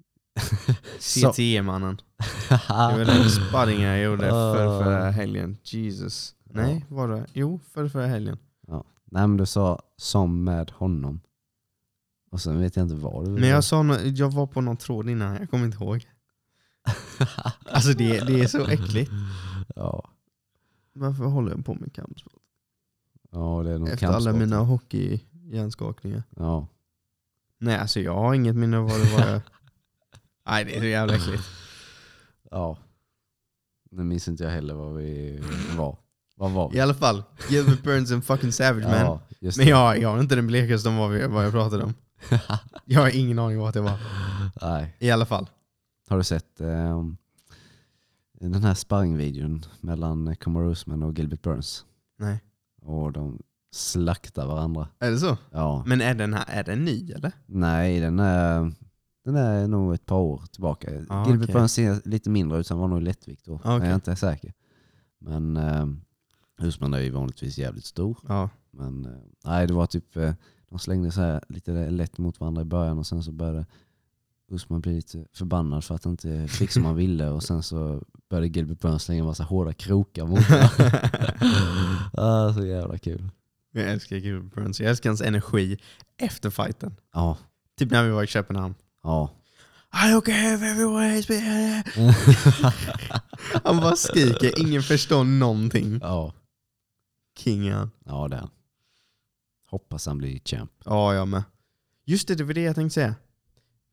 [0.99, 2.01] CTE-mannen.
[2.49, 5.57] Det var den sparringen jag gjorde för förra helgen.
[5.63, 6.35] Jesus.
[6.43, 7.25] Nej, var det?
[7.33, 8.37] Jo, för förra helgen.
[9.11, 11.21] Nej men du sa som med honom.
[12.31, 15.09] Och sen vet jag inte vad du Men jag sa jag var på någon tråd
[15.09, 16.07] innan, jag kommer inte ihåg.
[17.65, 19.11] Alltså det, det är så äckligt.
[19.75, 20.09] Ja.
[20.93, 22.33] Varför håller jag på med kampsport?
[23.31, 24.35] ja, det är nog Efter alla kampsport.
[24.35, 24.59] mina
[25.49, 26.23] hockey-hjärnskakningar.
[26.35, 26.67] Ja.
[27.59, 29.41] Nej, alltså jag har inget minne av vad det var jag...
[30.45, 31.43] Nej, det är så jävla äckligt.
[32.51, 32.77] ja.
[33.91, 35.39] Nu minns inte jag heller vad vi
[35.77, 35.97] var.
[36.35, 36.77] Vad var vi?
[36.77, 38.93] I alla fall, Gilbert Burns en fucking savage man.
[39.39, 41.93] Ja, Men jag, jag har inte den blekaste om vad, vi, vad jag pratade om.
[42.85, 43.99] Jag har ingen aning vad det var.
[44.61, 44.95] Nej.
[44.99, 45.49] I alla fall.
[46.09, 47.03] Har du sett eh,
[48.39, 51.85] den här sparringvideon mellan Kamaru Usman och Gilbert Burns?
[52.17, 52.43] Nej.
[52.81, 53.39] Och de
[53.71, 54.87] slaktar varandra.
[54.99, 55.37] Är det så?
[55.51, 55.83] Ja.
[55.85, 57.31] Men är den här är den ny eller?
[57.45, 58.71] Nej, den är,
[59.25, 61.05] den är nog ett par år tillbaka.
[61.09, 61.53] Ah, Gilbert.
[61.53, 63.53] Burns ser lite mindre ut, han var nog lättvikt då.
[63.53, 63.87] Ah, okej.
[63.87, 64.53] jag är inte säker.
[65.19, 65.87] Men eh,
[66.61, 68.17] Usman är ju vanligtvis jävligt stor.
[68.27, 68.49] Ja.
[68.71, 69.11] Men eh,
[69.45, 70.33] nej, det var typ, eh,
[70.69, 73.65] de slängde så här lite lätt mot varandra i början och sen så började
[74.51, 78.03] Usman bli lite förbannad för att han inte fick som han ville och sen så
[78.29, 80.69] började Gilbert Burns slänga en massa hårda krokar mot honom.
[82.13, 83.29] ah, så jävla kul.
[83.71, 84.79] Jag älskar Gilbert Burns.
[84.79, 85.77] Jag älskar hans energi
[86.17, 86.95] efter fighten.
[87.13, 87.37] Ja,
[87.77, 88.75] Typ när vi var i Köpenhamn.
[89.03, 89.35] ja.
[89.93, 91.27] I don't care if everyone is
[93.63, 95.99] Han bara skriker, ingen förstår någonting.
[96.01, 96.33] ja.
[97.39, 97.91] King är han.
[98.05, 98.49] Ja, det är han.
[99.69, 100.71] Hoppas han blir champ.
[100.85, 101.43] Ja, jag med.
[102.05, 103.15] Just det, det var det jag tänkte säga.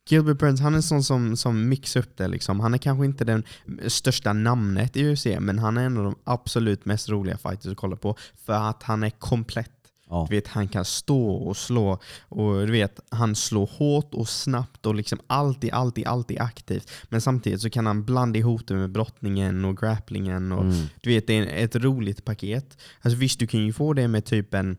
[0.09, 2.29] Gilbert Burns, han är en sån som, som mixar upp det.
[2.29, 2.61] Liksom.
[2.61, 3.45] Han är kanske inte den
[3.87, 7.77] största namnet i UFC, men han är en av de absolut mest roliga fighters att
[7.77, 8.17] kolla på.
[8.45, 9.71] För att han är komplett.
[10.09, 11.99] Ja, Du vet, han kan stå och slå.
[12.29, 16.91] Och du vet, han slår hårt och snabbt och liksom alltid, alltid, alltid aktivt.
[17.09, 20.53] Men samtidigt så kan han blanda ihop det med brottningen och grapplingen.
[20.53, 20.87] Och, mm.
[21.03, 22.79] Du vet, det är ett roligt paket.
[23.01, 24.77] Alltså visst, du kan ju få det med typ en,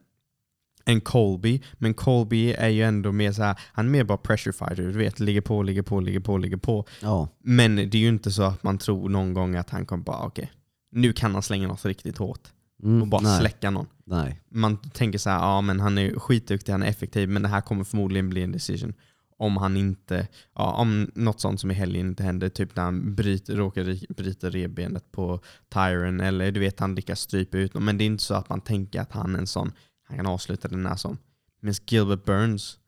[0.88, 4.54] en Colby, men Colby är ju ändå mer så här, han är mer bara pressure
[4.54, 4.76] fighter.
[4.84, 6.86] Du vet, ligger på, ligger på, ligger på, ligger på.
[7.02, 7.28] ja.
[7.43, 10.26] Men det är ju inte så att man tror någon gång att han kommer bara,
[10.26, 10.52] okej,
[10.91, 12.47] nu kan han slänga något riktigt hårt
[12.84, 13.02] Mm.
[13.02, 13.88] och bara nej, släcka någon.
[14.06, 14.41] Nej.
[14.52, 17.62] Man tänker så här, ja men han är skitduktig, han är effektiv, men det här
[17.62, 18.93] kommer förmodligen bli en decision.
[19.38, 23.15] Om han inte, ja, om något sånt som i helgen inte händer, typ när han
[23.15, 25.39] bryter, råkar bryta revbenet på
[25.73, 27.86] Tyron, eller du vet han lyckas strypa ut någon.
[27.86, 29.71] Men det är inte så att man tänker att han är en sån,
[30.08, 31.17] han kan avsluta den här som.
[31.60, 32.80] Men Gilbert Burns,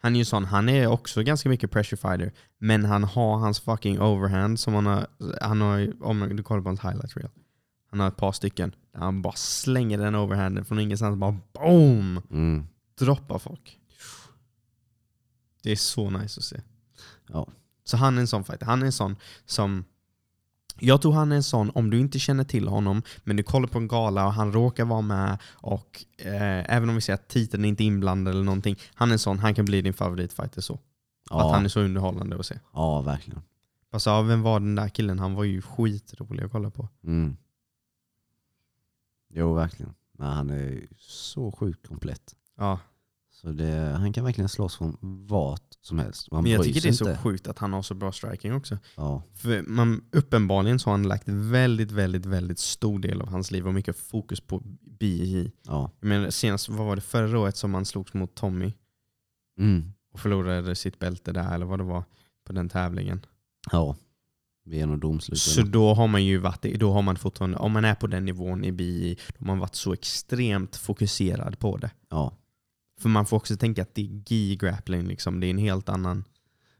[0.00, 3.60] han är ju sån, han är också ganska mycket pressure fighter, men han har hans
[3.60, 5.06] fucking overhand som han har,
[5.40, 7.30] han har om du kollar på hans highlight reel.
[7.90, 8.74] Han har ett par stycken.
[8.92, 11.18] Där han bara slänger den overhanden från ingenstans.
[11.18, 12.20] Bara boom!
[12.30, 12.66] Mm.
[12.98, 13.78] Droppar folk.
[15.62, 16.60] Det är så nice att se.
[17.28, 17.48] Ja.
[17.84, 18.66] Så han är en sån fighter.
[18.66, 19.84] Han är en sån som...
[20.78, 23.68] Jag tror han är en sån, om du inte känner till honom, men du kollar
[23.68, 27.28] på en gala och han råkar vara med och eh, även om vi säger att
[27.28, 30.60] titeln är inte inblandad eller någonting, han är en sån, han kan bli din favoritfighter
[30.60, 30.74] så.
[31.28, 31.52] För Att Ja.
[31.54, 32.58] han är så underhållande att se.
[32.72, 33.42] ja, verkligen.
[33.90, 35.18] Fast ja, vem var den där killen?
[35.18, 36.88] Han var ju skitrolig att kolla på.
[37.04, 37.36] Mm.
[39.34, 39.94] Jo, verkligen.
[40.18, 42.34] Nej, han är så sjukt komplett.
[42.56, 42.78] Ja.
[43.42, 46.30] Så det, han kan verkligen slåss från vart som helst.
[46.30, 48.78] Man Men jag tycker det är så sjukt att han har så bra striking också.
[48.96, 53.50] Ja, För man, uppenbarligen så har han lagt väldigt, väldigt, väldigt stor del av hans
[53.50, 54.62] liv och mycket fokus på
[55.00, 55.52] BJJ.
[55.66, 55.90] ja.
[56.00, 58.72] Menar, senast, vad var det, förra året som han slogs mot Tommy
[59.58, 59.92] Mm.
[60.12, 62.04] och förlorade sitt bälte där, eller vad det var,
[62.46, 63.26] på den tävlingen.
[63.72, 63.96] Ja.
[64.64, 65.36] Vid en av domsluten.
[65.38, 68.24] Så då har man ju varit, då har man fortfarande, om man är på den
[68.24, 71.90] nivån i BJJ, då har man varit så extremt fokuserad på det.
[72.10, 72.32] Ja.
[73.02, 75.40] För man får också tänka att det är gi-grappling, liksom.
[75.40, 76.24] det är en helt, annan,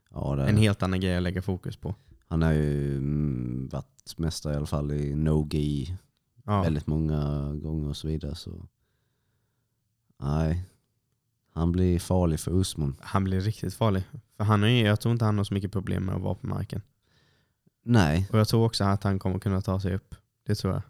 [0.09, 1.95] Ja, en helt annan grej att lägga fokus på.
[2.27, 5.97] Han har ju mm, varit mästare i alla fall i no-gi
[6.45, 6.61] Ja.
[6.61, 8.35] väldigt många gånger och så vidare.
[8.35, 8.67] Så.
[10.19, 10.65] Nej,
[11.53, 12.95] han blir farlig för Usman.
[12.99, 14.03] Han blir riktigt farlig.
[14.37, 16.47] För han ju, jag tror inte han har så mycket problem med att vara på
[16.47, 16.81] marken.
[17.83, 20.15] Nej, Och jag tror också att han kommer kunna ta sig upp.
[20.45, 20.81] Det tror jag.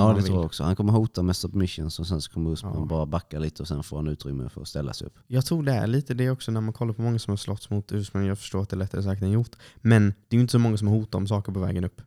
[0.00, 0.24] Ja det vill.
[0.24, 0.64] tror jag också.
[0.64, 2.84] Han kommer hota med submissions och sen så kommer Usman Ja.
[2.84, 5.18] bara backa lite och sen får han utrymme för att ställa sig upp.
[5.26, 7.70] Jag tror det är lite det också när man kollar på många som har slått
[7.70, 8.26] mot Usman.
[8.26, 9.56] Jag förstår att det är lättare sagt än gjort.
[9.76, 12.02] Men det är ju inte så många som hotar om saker på vägen upp.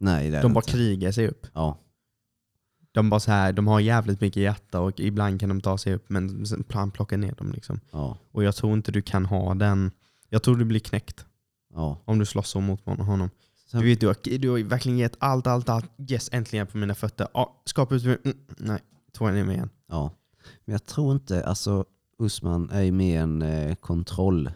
[0.00, 0.70] Nej, det är De det bara inte.
[0.72, 1.46] krigar sig upp.
[1.54, 1.78] Ja,
[2.92, 5.94] De bara så här, de har jävligt mycket hjärta och ibland kan de ta sig
[5.94, 7.52] upp men han plockar ner dem.
[7.52, 7.80] Liksom.
[7.90, 9.90] ja, Och jag tror inte du kan ha den.
[10.28, 11.26] Jag tror du blir knäckt
[11.74, 12.02] ja.
[12.04, 13.30] om du slåss så mot honom.
[13.70, 15.90] Sen, Du vet, du har, du har verkligen gett allt, allt, allt.
[16.10, 17.28] Yes, äntligen på mina fötter.
[17.34, 18.04] Ja, skapa ut.
[18.04, 18.18] Mm,
[18.56, 18.80] nej,
[19.18, 19.70] jag ner mig igen.
[19.86, 20.10] ja.
[20.64, 21.84] Men jag tror inte, alltså
[22.18, 24.50] Usman är ju mer en eh, kontroll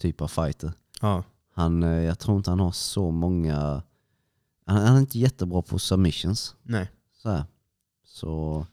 [0.00, 0.72] typ av fighter.
[1.00, 1.24] Ja.
[1.52, 3.82] Han, eh, jag tror inte han har så många,
[4.66, 6.56] han, han är inte jättebra på submissions.
[6.62, 6.90] Nej.
[7.12, 7.44] Så, här.
[8.04, 8.66] så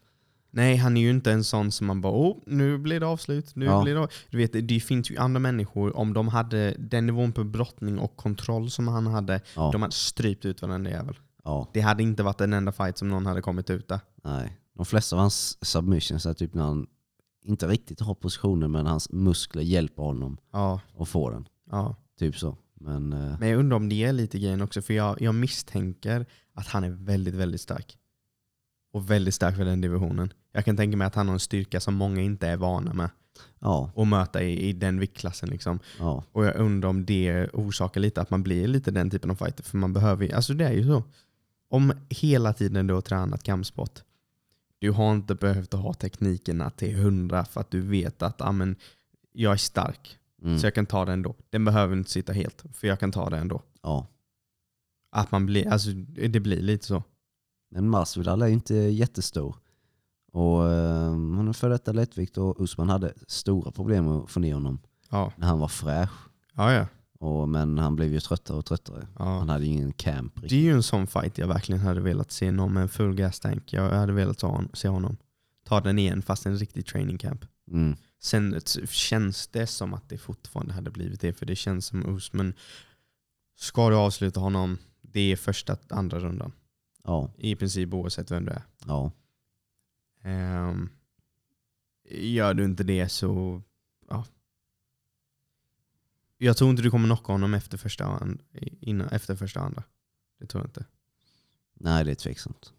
[0.55, 3.55] Nej, han är ju inte en sån som man bara oh, nu blir det avslut.
[3.55, 3.83] Nu Ja.
[3.83, 7.31] blir det av-" Du vet, det finns ju andra människor, om de hade den nivån
[7.31, 11.19] på brottning och kontroll som han hade, ja, de hade strypt ut varenda jävel.
[11.43, 13.99] ja, Det hade inte varit en enda fight som någon hade kommit ut där.
[14.23, 14.57] nej.
[14.75, 16.87] De flesta av hans submissions är typ när han
[17.43, 21.47] inte riktigt har positionen men hans muskler hjälper honom Ja, att få den.
[21.71, 21.95] ja.
[22.19, 22.57] Typ så.
[22.79, 26.25] Men eh, Men jag undrar om det är lite grejen också, för jag, jag misstänker
[26.53, 27.97] att han är väldigt, väldigt stark.
[28.93, 30.33] Och väldigt stark för den divisionen.
[30.51, 33.09] Jag kan tänka mig att han har en styrka som många inte är vana med
[33.59, 35.49] ja, att möta i, i den viktklassen.
[35.49, 35.79] Liksom.
[35.99, 39.35] ja, Och jag undrar om det orsakar lite att man blir lite den typen av
[39.35, 39.63] fighter.
[39.63, 41.03] För man behöver alltså det är ju så.
[41.69, 44.03] Om hela tiden du har tränat kampsport,
[44.79, 48.75] du har inte behövt ha teknikerna till hundra för att du vet att ah, men,
[49.31, 51.35] jag är stark, mm, så jag kan ta det ändå.
[51.49, 53.61] Den behöver inte sitta helt, för jag kan ta det ändå.
[53.81, 54.07] ja.
[55.15, 55.89] Att man blir, alltså,
[56.29, 57.03] det blir lite så.
[57.73, 59.55] Men Masvidal är ju inte jättestor.
[60.31, 64.53] Och eh, han är före detta lättvikt och Usman hade stora problem att få ner
[64.53, 66.11] honom Ja, när han var fräsch.
[66.53, 66.73] ja.
[66.73, 66.87] ja.
[67.19, 69.07] Och, men han blev ju tröttare och tröttare.
[69.19, 69.25] ja.
[69.39, 70.57] Han hade ju ingen camp Det riktigt.
[70.57, 73.39] är ju en sån fight jag verkligen hade velat se någon med en full gas
[73.39, 73.73] tank.
[73.73, 75.17] Jag hade velat ta hon, se honom
[75.65, 77.45] ta den igen fast en riktig training camp.
[77.71, 77.95] Mm.
[78.21, 82.15] Sen t- känns det som att det fortfarande hade blivit det, för det känns som
[82.17, 82.53] Usman,
[83.59, 86.51] ska du avsluta honom, det är första, andra rundan.
[87.03, 88.63] Ja, I princip oavsett vem du är.
[88.85, 89.11] ja,
[90.21, 90.89] Ehm,
[92.09, 93.61] gör du inte det så,
[94.09, 94.25] ja.
[96.37, 98.41] Jag tror inte du kommer knocka honom efter första, and-
[98.81, 99.83] innan, efter första andra.
[100.39, 100.85] Det tror jag inte.
[101.73, 102.73] nej det är tveksamt.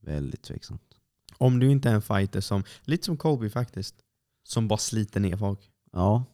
[0.00, 0.94] Väldigt tveksamt.
[1.38, 3.94] Om du inte är en fighter som, lite som Kobe faktiskt,
[4.42, 5.70] som bara sliter ner folk.
[5.92, 6.24] Ja,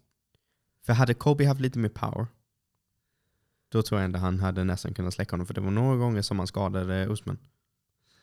[0.83, 2.27] För hade Kobe haft lite mer power,
[3.72, 5.46] då tror jag ändå han hade nästan kunnat släcka honom.
[5.46, 7.38] För det var några gånger som han skadade Usman.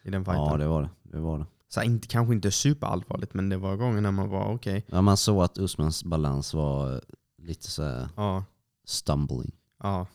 [0.03, 0.43] I den fighten.
[0.43, 0.89] ja det var det.
[1.03, 1.45] det, var det.
[1.67, 4.85] Så inte, kanske inte superallvarligt, men det var gånger när man var okej.
[4.88, 7.01] Ja, man såg att Usmans balans var
[7.38, 8.45] lite så Ja,
[8.85, 9.51] stumbling.
[9.83, 10.07] ja.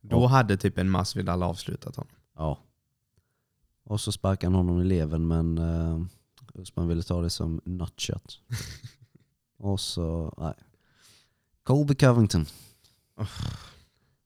[0.00, 2.12] Då Och- hade typ en Masvidal avslutat honom.
[2.36, 2.58] Ja.
[3.84, 6.06] Och så sparkade han honom i levern men uh,
[6.54, 8.40] Usman ville ta det som nutshot.
[9.58, 10.54] och så, nej.
[11.62, 12.46] Colby Covington.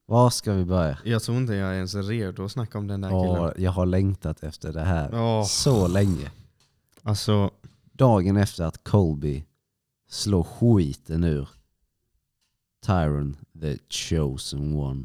[0.06, 0.98] Var ska vi börja?
[1.04, 3.42] Jag tror inte jag är ens redo att snacka om den där killen.
[3.42, 6.30] Åh, jag har längtat efter det här Åh, så länge.
[7.02, 7.50] alltså,
[7.92, 9.44] Dagen efter att Colby
[10.08, 11.48] slår skiten ur
[12.86, 15.04] Tyron the chosen one,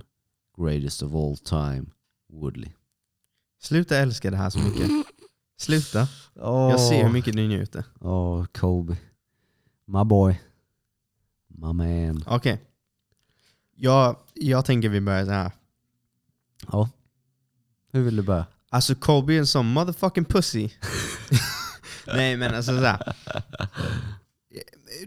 [0.57, 1.85] greatest of all time,
[2.33, 2.71] Woodley.
[3.61, 4.91] sluta älska det här så mycket.
[5.57, 6.07] Sluta.
[6.33, 7.83] Jag ser hur mycket du njuter.
[7.99, 8.95] Åh, Colby.
[9.85, 10.41] My boy.
[11.47, 12.23] My man.
[12.27, 12.61] Okej.
[13.81, 15.51] Jag, jag tänker vi börjar så här.
[16.71, 16.89] Ja.
[17.91, 18.45] Hur vill du börja?
[18.69, 20.69] Alltså Kobe är en sån motherfucking pussy.
[22.07, 23.13] Nej men alltså såhär.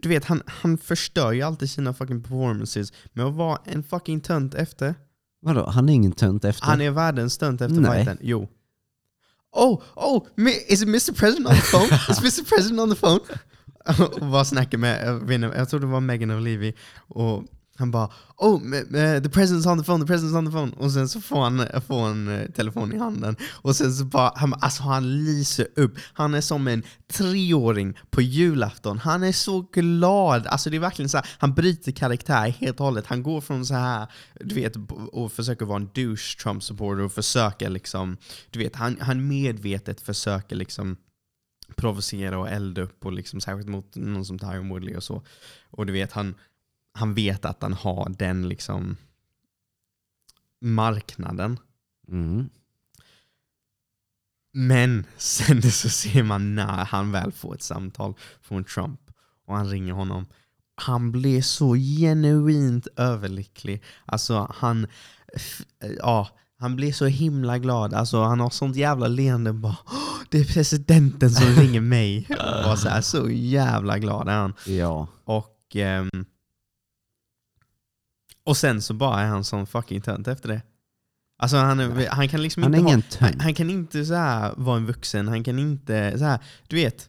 [0.02, 4.20] du vet, han, han förstör ju alltid sina fucking performances med att vara en fucking
[4.20, 4.94] tönt efter.
[5.40, 6.66] Vadå, han är ingen tönt efter?
[6.66, 8.04] Han är världens tönt efter Nej.
[8.04, 8.18] fighten.
[8.20, 8.48] Jo.
[9.52, 10.26] Oh, oh,
[10.68, 11.86] is it Mr President on the phone?
[12.10, 13.20] Is Mr President on the phone?
[14.20, 15.22] och bara snackar med,
[15.56, 17.44] jag, tror det var Megan O'Leary, och
[17.76, 18.60] han bara Oh,
[19.22, 20.72] the president's on the phone, the president's on the phone.
[20.76, 23.36] Och sen så får han, får han telefonen telefon i handen.
[23.50, 25.98] Och sen så bara, han, alltså han lyser upp.
[26.12, 26.82] Han är som en
[27.12, 28.98] treåring på julafton.
[28.98, 30.46] Han är så glad.
[30.46, 33.06] Alltså det är verkligen så här, han bryter karaktär helt och hållet.
[33.06, 34.06] Han går från så här,
[34.40, 34.76] du vet,
[35.12, 38.16] och försöker vara en douche Trump supporter och försöker liksom,
[38.50, 40.96] du vet, han, han medvetet försöker liksom
[41.76, 45.22] provocera och elda upp, och liksom, särskilt mot någon som Tyron Woodley och så.
[45.70, 46.34] Och du vet, han,
[46.94, 48.96] han vet att han har den liksom
[50.60, 51.58] marknaden.
[52.08, 52.48] Mm.
[54.52, 59.00] Men sen så ser man när han väl får ett samtal från Trump
[59.46, 60.26] och han ringer honom.
[60.74, 63.82] Han blir så genuint överlycklig.
[64.06, 64.86] Alltså han,
[65.98, 66.28] ja,
[66.58, 67.94] han blir så himla glad.
[67.94, 69.52] Alltså han har sånt jävla leende.
[69.52, 72.26] Bara, "Åh, det är presidenten som ringer mig.
[72.66, 74.54] Och så, här, så jävla glad är han.
[74.66, 75.06] Ja.
[75.24, 76.10] Och, ehm,
[78.44, 80.62] och sen så bara är han som fucking tönt efter det.
[81.38, 84.54] Alltså han, är, han kan liksom Han inte ha, han, han kan inte så här
[84.56, 87.08] vara en vuxen, han kan inte så här, du vet.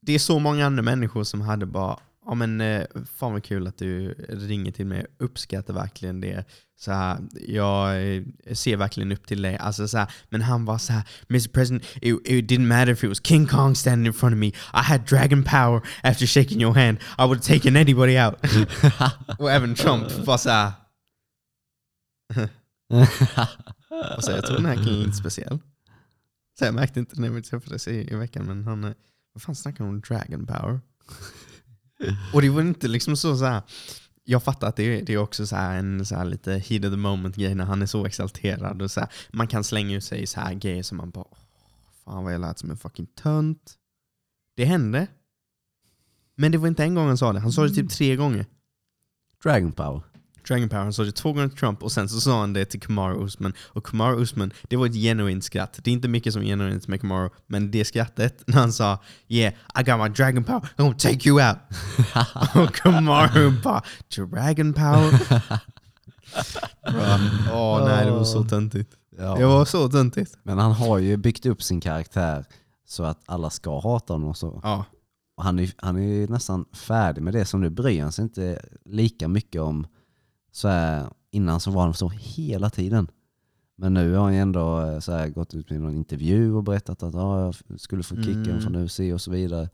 [0.00, 3.66] Det är så många andra människor som hade bara, ja men eh, fan vad kul
[3.66, 6.44] att du ringer till mig, Jag uppskattar verkligen det.
[6.80, 9.56] Så här, jag eh, ser verkligen upp till dig.
[9.56, 13.04] Alltså, så här, men han var så här, Mr President, it, it didn't matter if
[13.04, 14.46] it was King Kong standing in front of me.
[14.46, 16.98] I had dragon power after shaking your hand.
[17.18, 18.34] I would have taken anybody out.
[19.38, 20.72] Och även Trump var så här,
[24.16, 25.58] och så jag tror den här killen är lite speciell.
[26.58, 28.92] Så jag märkte inte när vi träffades i, i veckan, men han, eh,
[29.32, 30.80] vad fan snackar han om dragon power?
[32.34, 33.62] Och det var inte liksom så, så här.
[34.24, 36.84] jag fattar att det är, det är också så här en så här lite heat
[36.84, 38.82] of the moment grej när han är så exalterad.
[38.82, 41.38] Och så här, man kan slänga ut sig så här grejer som man bara, "Åh,
[42.04, 43.74] fan vad jag lät som en fucking tönt.
[44.56, 45.06] Det hände.
[46.36, 48.46] Men det var inte en gång han sa det, han sa det typ tre gånger.
[49.42, 50.02] Dragon power.
[50.52, 52.64] Dragon Power, han sa det två gånger till Trump och sen så sa han det
[52.64, 53.52] till Kamara Usman.
[53.58, 55.80] Och Kamara Usman, det var ett genuint skratt.
[55.82, 58.98] Det är inte mycket som är genuint med Kamara, men det skrattet när han sa
[59.28, 61.56] Yeah, I got my Dragon Power, I'm gonna take you out.
[62.68, 63.82] och Kamara bara
[64.16, 65.20] Dragon Power?
[67.52, 68.92] Åh nej, det var så töntigt.
[69.18, 69.36] Ja.
[69.36, 70.38] Det var så töntigt.
[70.42, 72.44] Men han har ju byggt upp sin karaktär
[72.88, 74.60] så att alla ska hata honom och så.
[74.62, 74.84] Ja.
[75.36, 78.22] Och han, är, han är ju nästan färdig med det, så nu bryr han sig
[78.22, 79.86] inte lika mycket om
[80.52, 83.08] så här, innan så var han så hela tiden.
[83.76, 87.02] Men nu har han ändå eh, så här, gått ut med någon intervju och berättat
[87.02, 88.60] att ah, jag skulle få kicken Mm.
[88.60, 89.68] från UFC och så vidare.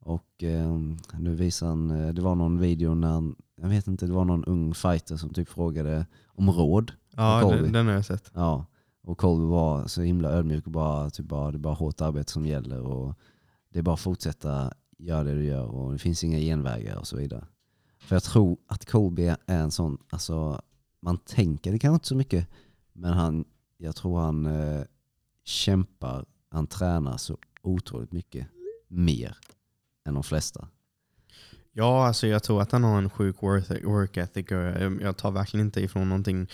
[0.00, 0.78] Och eh,
[1.18, 4.24] nu visar han, eh, det var någon video när han, jag vet inte, det var
[4.24, 6.92] någon ung fighter som typ frågade om råd.
[7.16, 8.30] Ja, den, den har jag sett.
[8.34, 8.66] Ja,
[9.02, 12.32] och Colby var så himla ödmjuk och bara, typ bara, det är bara hårt arbete
[12.32, 13.14] som gäller och
[13.72, 17.06] det är bara att fortsätta göra det du gör och det finns inga genvägar och
[17.06, 17.44] så vidare.
[18.08, 20.62] För jag tror att Colby är en sån, alltså
[21.00, 22.48] man tänker det kanske inte så mycket,
[22.92, 23.44] men han,
[23.76, 24.82] jag tror han eh,
[25.44, 28.46] kämpar, han tränar så otroligt mycket
[28.88, 29.36] mer
[30.08, 30.68] än de flesta.
[31.72, 34.46] Ja, alltså jag tror att han har en sjuk work ethic.
[35.00, 36.46] Jag tar verkligen inte ifrån någonting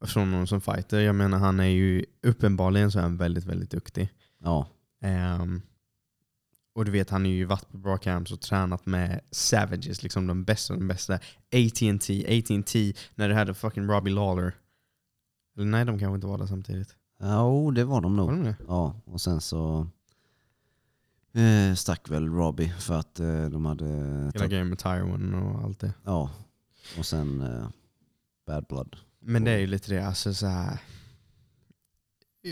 [0.00, 1.00] från någon som fighter.
[1.00, 4.08] Jag menar han är ju uppenbarligen så är han väldigt, väldigt duktig.
[4.38, 4.66] Ja,
[5.00, 5.62] Ehm,
[6.78, 10.26] och du vet, han har ju varit på bra camps och tränat med Savages, liksom
[10.26, 11.14] de bästa de bästa.
[11.14, 14.54] AT&T, AT&T när det hade fucking Robbie Lawler.
[15.56, 16.96] Eller nej, de kanske inte var där samtidigt.
[17.18, 18.26] ja oh, det var de nog.
[18.26, 18.56] Var de det?
[18.68, 19.86] Ja, och sen så
[21.32, 23.84] eh, stack väl Robbie för att eh, de hade...
[24.34, 25.92] Hela grejen med Tyrone och allt det.
[26.04, 26.30] Ja,
[26.98, 27.68] och sen eh,
[28.46, 28.96] Bad Blood.
[29.20, 30.78] Men det är ju lite det, alltså så här.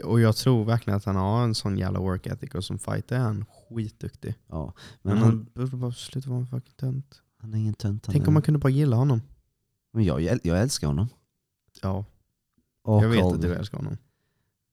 [0.05, 3.17] Och jag tror verkligen att han har en sån jävla work ethic och som fighter
[3.17, 4.35] är han skitduktig.
[4.49, 4.73] Ja,
[5.03, 7.21] Men, men han han, borde bara sluta vara en fucking tönt.
[7.41, 8.07] han är ingen tönt.
[8.11, 9.23] Tänk om man kunde bara gilla honom.
[9.93, 11.09] Men jag, jag, älskar honom.
[11.83, 12.05] Ja,
[12.85, 13.37] Och jag vet Colby.
[13.37, 13.97] att du älskar honom.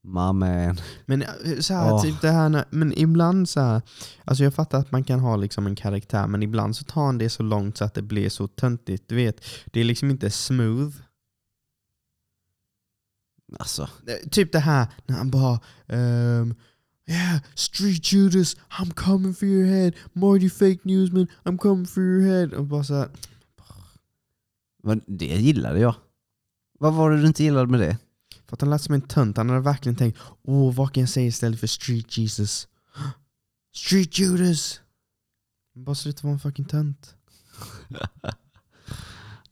[0.06, 0.78] My man.
[1.06, 2.02] Men eh, så här, Åh.
[2.02, 3.82] typ det här, när- men ibland så här,
[4.26, 7.18] alltså jag fattar att man kan ha liksom en karaktär, men ibland så tar han
[7.18, 9.08] det så långt så att det blir så töntigt.
[9.08, 10.94] Du vet, det är liksom inte smooth.
[13.60, 13.90] Alltså,
[14.32, 16.56] Typ det här när han bara ehm,
[17.08, 19.92] Yeah, Street Judas, I'm coming for your head.
[20.14, 22.58] Marty Fake Newsman, I'm coming for your head.
[22.58, 23.10] Och bara så här,
[24.84, 25.96] men det gillade jag.
[26.80, 27.98] Vad var det du inte gillade med det?
[28.54, 29.38] för att han lät som en tönt.
[29.38, 32.68] Han hade verkligen tänkt, åh vad kan jag säga istället för Street Jesus?
[33.76, 34.82] Street Judas!
[35.76, 37.16] Bara sluta vara en fucking tönt.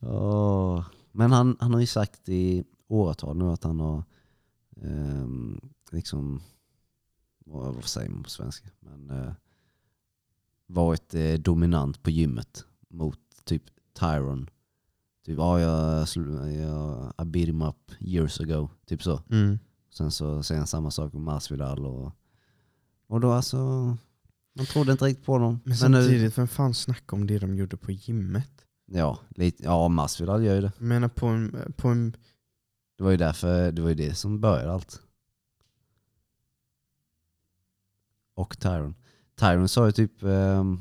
[0.00, 0.84] Åh.
[1.12, 4.04] Men han, han har ju sagt i åratal nu att han har
[4.82, 6.40] ehm, liksom,
[7.44, 8.68] vad, säger man på svenska?
[8.80, 9.32] Men, eh,
[10.66, 13.62] varit eh, dominant på gymmet mot typ
[13.98, 14.50] Tyron.
[15.26, 18.68] Typ, ja jag, sl- jag I beat him up years ago.
[18.86, 19.22] Typ så.
[19.30, 19.58] Mm.
[19.90, 22.12] Sen så säger han samma sak om Masvidal och,
[23.06, 23.56] och då alltså,
[24.54, 25.52] man trodde inte riktigt på dem.
[25.52, 28.66] Men Men samtidigt, vem fan snackar om det de gjorde på gymmet?
[28.86, 30.72] ja, lite, ja Masvidal gör ju det.
[30.78, 32.16] Jag menar på en, på en
[33.02, 35.02] Det var ju därför, det var ju det som började allt.
[38.34, 38.94] Och Tyron.
[39.34, 40.80] Tyron sa ju typ ehm,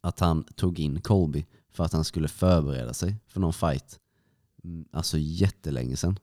[0.00, 4.00] att han tog in Colby för att han skulle förbereda sig för någon fight.
[4.64, 6.18] Mm, Alltså jättelänge sedan.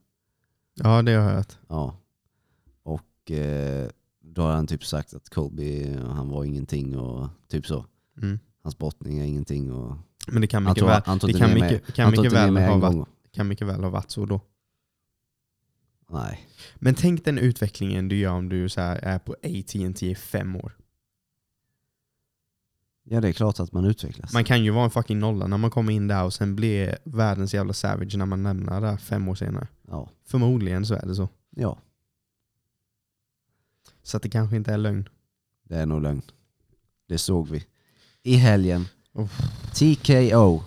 [0.74, 1.58] Ja, det har jag hört.
[1.68, 1.96] Ja.
[2.82, 3.88] Och eh,
[4.20, 7.86] då har han typ sagt att Colby, han var ingenting och typ så.
[8.22, 8.38] Mm.
[8.62, 9.96] Hans brottning är ingenting och...
[10.26, 10.46] Men det
[13.30, 14.40] kan mycket väl ha varit så då.
[16.10, 16.48] Nej.
[16.76, 20.56] Men tänk den utvecklingen du gör om du så här är på AT&T i fem
[20.56, 20.76] år.
[23.08, 24.32] Ja det är klart att man utvecklas.
[24.32, 26.98] Man kan ju vara en fucking nolla när man kommer in där och sen blir
[27.04, 29.68] världens jävla savage när man lämnar där fem år senare.
[29.88, 30.10] Ja.
[30.24, 31.28] Förmodligen så är det så.
[31.50, 31.78] ja,
[34.02, 35.08] Så att det kanske inte är lögn.
[35.62, 36.22] det är nog lögn.
[37.08, 37.64] Det såg vi.
[38.22, 38.84] I helgen.
[39.12, 39.38] Uff.
[39.74, 40.62] TKO.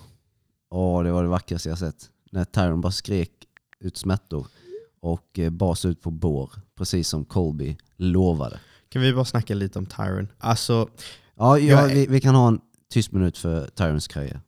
[0.68, 2.10] Åh, det var det vackraste jag sett.
[2.30, 3.30] När Tyron bara skrek
[3.78, 4.46] ut smärtor
[5.00, 6.52] och eh, bas ut på bår.
[6.76, 8.60] Precis som Colby lovade.
[8.88, 10.28] Kan vi bara snacka lite om Tyron?
[10.38, 10.88] Alltså,
[11.34, 14.40] Ja, ja vi, vi kan ha en tyst minut för Tyrons karriär.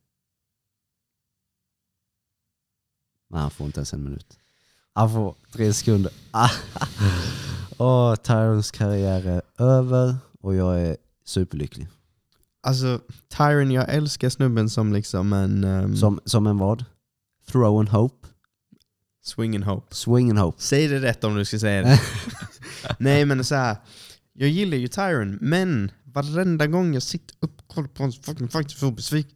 [3.31, 4.39] Nej, han får inte ens en minut.
[4.95, 6.13] Han får tre sekunder.
[7.79, 11.89] Åh, Tyrons karriär är över och jag är superlycklig.
[12.63, 16.85] alltså Tyron, jag älskar snubben som liksom en um, Som, som en vad?
[17.47, 18.29] Throw and hope?
[19.23, 19.95] Swing and hope.
[19.95, 20.63] Swing and hope.
[20.63, 22.01] Säg det rätt om du ska säga det.
[22.99, 23.77] Nej men så här.
[24.33, 28.49] jag gillar ju Tyron, men varenda gång jag sitter upp och kollar på hans fucking
[28.49, 28.71] fight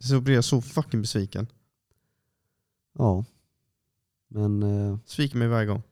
[0.00, 1.46] så, blir jag så fucking besviken.
[2.98, 3.24] Ja.
[4.28, 5.82] Men, eh, Sviker mig varje gång.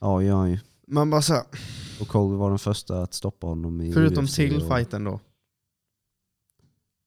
[0.00, 0.58] ja, jag är ju.
[0.86, 1.44] Man bara så här,
[2.00, 5.20] Och Colby var den första att stoppa honom i förutom UFC till och- fighten då.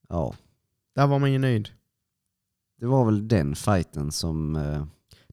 [0.09, 0.35] Ja.
[0.95, 1.69] Där var man ju nöjd.
[2.79, 4.85] Det var väl den fighten som eh,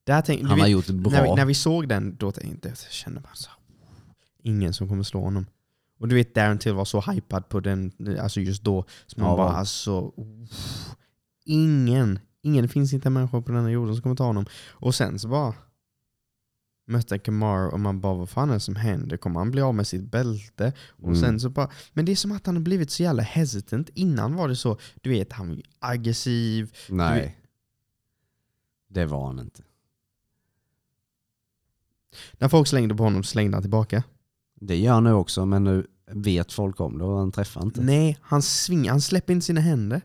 [0.04, 1.12] Där tänk, han har vet, gjort bra.
[1.12, 3.58] när, vi, när vi såg den, då tänkte jag, kände bara så här,
[4.42, 5.46] ingen som kommer slå honom.
[5.98, 8.84] Och du vet Darren Till var så hypad på den, alltså just då.
[9.06, 10.96] Så man Ja, bara alltså, uff,
[11.44, 14.46] ingen, ingen, det finns inte en människa på denna jorden som kommer ta honom.
[14.70, 15.54] Och sen så bara
[16.86, 19.16] mötte Kamar och man bara vad fan är det som händer?
[19.16, 20.72] Kommer han bli av med sitt bälte?
[20.88, 21.20] Och Mm.
[21.20, 23.88] sen så bara, men det är som att han har blivit så jävla hesitant.
[23.94, 26.72] Innan var det så, du vet han var aggressiv.
[26.88, 27.38] Nej.
[28.88, 29.62] Det var han inte.
[32.38, 34.02] När folk slängde på honom så slängde han tillbaka.
[34.60, 37.80] Det gör han nu också, men nu vet folk om det och han träffar inte.
[37.80, 40.00] Nej, han, sving, han släpper inte sina händer.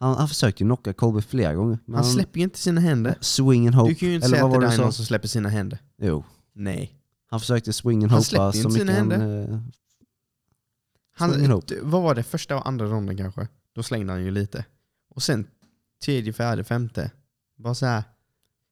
[0.00, 1.78] Han, han försökte ju knocka Colby flera gånger.
[1.84, 3.14] Men Han släpper ju inte sina händer.
[3.20, 3.88] Swing and hope.
[3.90, 5.78] Du kan ju inte Eller säga att det där är någon som släpper sina händer.
[5.98, 6.24] Jo.
[6.52, 6.94] Nej.
[7.30, 9.42] Han försökte swing and Han släppte ju så inte mycket sina han...
[9.52, 9.60] eh,
[11.16, 11.74] Han, Swing and hope.
[11.74, 12.22] d- vad var det?
[12.22, 13.48] Första och andra ronden kanske?
[13.74, 14.64] Då slängde han ju lite.
[15.10, 15.46] Och sen
[16.04, 17.10] tredje, fjärde, femte.
[17.56, 18.02] Bara så här.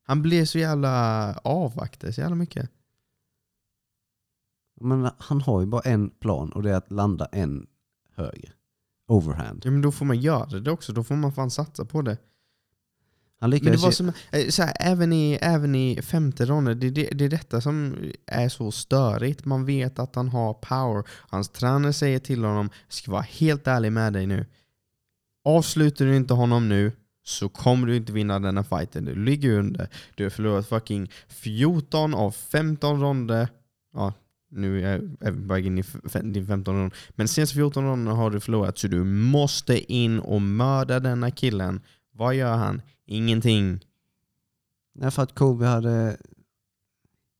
[0.02, 2.70] Han blev så jävla avvaktad så jävla mycket.
[4.80, 7.66] Men han har ju bara en plan och det är att landa en
[8.14, 8.54] höger.
[9.08, 9.62] Overhand.
[9.64, 10.92] Ja men då får man göra det också.
[10.92, 12.18] Då får man fan satsa på det.
[13.40, 16.90] Han Men det var som, eh, så här, även, i, även i femte ronden, det,
[16.90, 17.96] det, det är detta som
[18.26, 19.44] är så störigt.
[19.44, 21.04] Man vet att han har power.
[21.08, 24.46] Hans tränare säger till honom, jag ska vara helt ärlig med dig nu.
[25.44, 26.92] Avslutar du inte honom nu
[27.22, 29.04] så kommer du inte vinna denna fighten.
[29.04, 29.88] Du ligger under.
[30.14, 33.48] Du har förlorat fucking 14 av 15 ronder.
[33.94, 34.12] Ja,
[34.50, 35.84] nu är är vi bara inne i
[36.22, 36.94] din 15 rond.
[37.10, 41.80] Men senaste 14 ronderna har du förlorat så du måste in och mörda denna killen.
[42.12, 42.82] Vad gör han?
[43.06, 43.80] Ingenting.
[44.94, 46.16] Nej, för att Colby hade...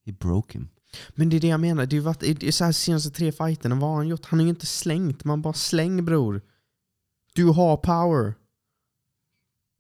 [0.07, 0.69] He broke him.
[1.09, 1.87] Men det är det jag menar.
[1.87, 4.25] Det är varit, det är så här senaste tre fighterna, vad har han gjort?
[4.25, 5.25] Han har ju inte slängt.
[5.25, 6.41] Man bara släng bror.
[7.35, 8.35] Du har power.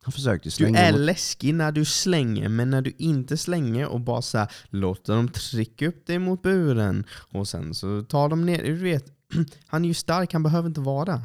[0.05, 3.36] Han försökte ju Du slänga är mot- läskig när du slänger, men när du inte
[3.36, 8.03] slänger och bara så här, låter dem trycka upp dig mot buren och sen så
[8.03, 9.05] tar de ner, du vet,
[9.66, 11.20] han är ju stark, han behöver inte vara där.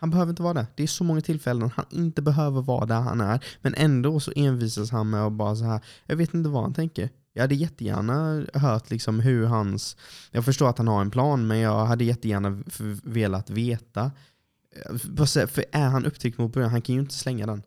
[0.00, 0.66] Han behöver inte vara där.
[0.74, 4.32] Det är så många tillfällen han inte behöver vara där han är, men ändå så
[4.36, 7.10] envisas han med att bara så här, jag vet inte vad han tänker.
[7.34, 9.96] Jag hade jättegärna hört liksom hur hans,
[10.30, 12.62] jag förstår att han har en plan, men jag hade jättegärna
[13.02, 14.10] velat veta.
[15.16, 17.62] För för är han upptryckt mot buren, han kan ju inte slänga den.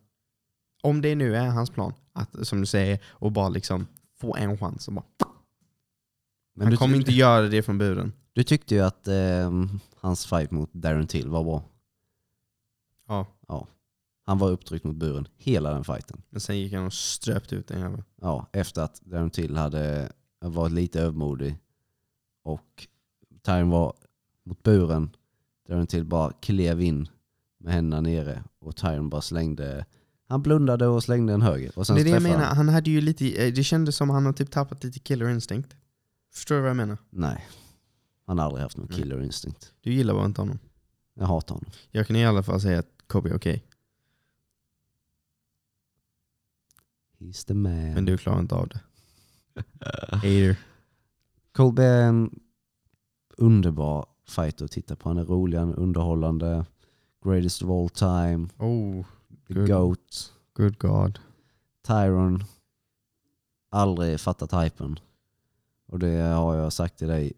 [0.85, 4.57] Om det nu är hans plan, att, som du säger, och bara liksom få en
[4.57, 4.87] chans.
[4.87, 5.05] Och bara,
[6.53, 8.13] Men han du, kommer inte göra det från buren.
[8.33, 11.63] du tyckte ju att ehm, hans fight mot Darren Till var bra.
[13.07, 13.27] Ja.
[13.47, 13.67] Ja.
[14.25, 16.21] Han var upptryckt mot buren hela den fighten.
[16.29, 18.03] Men sen gick han och ströpte ut den jäveln.
[18.21, 21.57] Ja, efter att Darren Till hade varit lite övermodig
[22.43, 22.87] och
[23.41, 23.93] Tyron var
[24.43, 25.15] mot buren.
[25.67, 27.07] Darren Till bara klev in
[27.57, 29.85] med händerna nere och Tyron bara slängde,
[30.27, 31.71] han blundade och slängde en höger.
[31.75, 32.57] Och sen det är det jag menar, han.
[32.57, 35.75] han hade ju lite, eh, det kändes som han har typ tappat lite killer instinct.
[36.33, 36.97] Förstår du vad jag menar?
[37.09, 37.45] Nej,
[38.27, 39.73] han har aldrig haft någon killer instinct.
[39.81, 40.59] Du gillar bara inte honom.
[41.13, 41.71] Jag hatar honom.
[41.91, 43.65] Jag kan i alla fall säga att Kobe är okej,
[47.19, 47.93] He's the man.
[47.93, 48.81] men du klarar inte av det.
[50.11, 50.57] Hater.
[51.51, 52.39] Colby är en
[53.37, 55.09] underbar fighter att titta på.
[55.09, 56.65] Han är rolig, han är underhållande.
[57.25, 58.49] Greatest of all time.
[58.57, 59.05] Oh,
[59.47, 59.67] The Good.
[59.67, 60.33] GOAT.
[60.53, 61.19] good god.
[61.87, 62.43] Tyron.
[63.69, 64.99] Aldrig fattat hypen.
[65.87, 67.33] Och det har jag sagt till dig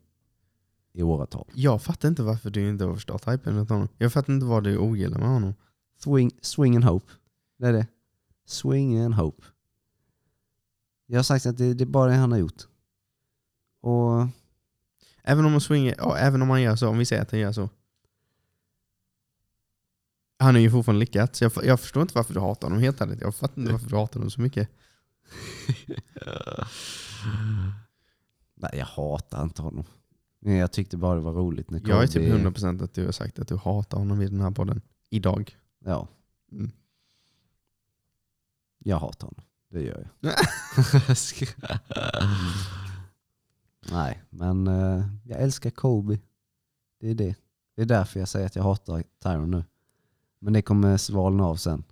[0.94, 1.46] i åratal.
[1.54, 3.88] Jag fattar inte varför du inte har förstått hypen av honom.
[3.98, 5.54] Jag fattar inte vad du ogillar med honom.
[5.98, 7.12] Swing, swing and hope.
[7.58, 7.88] Det är det.
[8.46, 9.44] Swing and hope.
[11.06, 12.64] Jag har sagt att det, det är bara det han har gjort.
[13.82, 14.28] Och
[15.30, 17.40] Även om, man swinger, ja, även om han gör så, om vi säger att han
[17.40, 17.70] gör så.
[20.40, 21.42] Han är ju fortfarande lyckats.
[21.42, 23.22] Jag, jag förstår inte varför du hatar honom helt ärligt.
[23.22, 24.70] Jag fattar inte varför du hatar honom så mycket.
[28.56, 29.86] Nej, jag hatar inte honom.
[30.40, 33.12] Men jag tyckte bara det var roligt när Jag är typ 100% att du har
[33.12, 34.82] sagt att du hatar honom i den här podden.
[35.10, 35.58] Idag.
[35.86, 36.08] Ja.
[36.52, 36.72] Mm.
[38.80, 39.44] Jag hatar honom.
[39.70, 40.34] Det gör jag.
[43.92, 46.20] Nej, men eh, jag älskar Kobe.
[47.00, 47.36] Det är det.
[47.76, 49.64] Det är därför jag säger att jag hatar Tyron nu.
[50.40, 51.84] Men det kommer svalna av sen.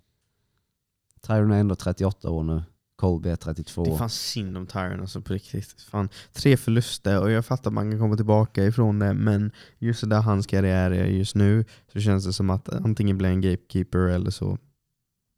[1.26, 2.62] Tyron är ändå 38 år nu.
[2.96, 3.98] Colby är 32 Det är år.
[3.98, 5.80] fan synd om Tyron alltså på riktigt.
[5.90, 10.10] Fan, tre förluster och jag fattar att man kan komma tillbaka ifrån det men just
[10.10, 13.98] där hans karriär är just nu så känns det som att antingen blir en gatekeeper
[13.98, 14.58] eller så,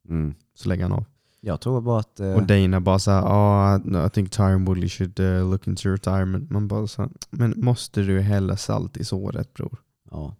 [0.08, 0.34] Mm.
[0.54, 1.04] så lägger han av.
[1.40, 2.20] Jag tror bara att...
[2.20, 5.88] eh, Och Dana bara såhär, ah, no, I think Tyron Woodley should uh, look into
[5.88, 6.50] retirement.
[6.50, 9.78] Man bara så men måste du hälla salt i såret bror?
[10.10, 10.36] Ja.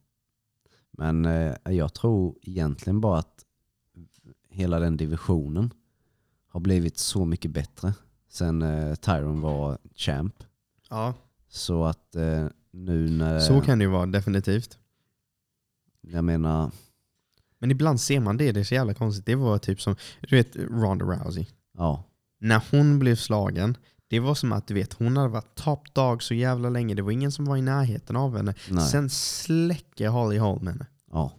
[0.98, 3.44] Men eh, jag tror egentligen bara att
[4.48, 5.70] hela den divisionen
[6.48, 7.94] har blivit så mycket bättre
[8.28, 10.44] sen eh, Tyron var champ.
[10.90, 11.14] Ja.
[11.48, 13.40] Så att eh, nu när...
[13.40, 14.78] Så kan det ju vara, definitivt.
[16.00, 16.70] Jag menar,
[17.58, 19.26] Men ibland ser man det, det är så jävla konstigt.
[19.26, 21.46] Det var typ som, du vet Ronda Rousey.
[21.72, 22.04] ja.
[22.40, 23.76] När hon blev slagen,
[24.08, 26.94] det var som att du vet, hon hade varit top dog så jävla länge.
[26.94, 28.54] Det var ingen som var i närheten av henne.
[28.70, 28.88] Nej.
[28.88, 30.86] Sen släcker Holly Holm henne.
[31.10, 31.32] Ja.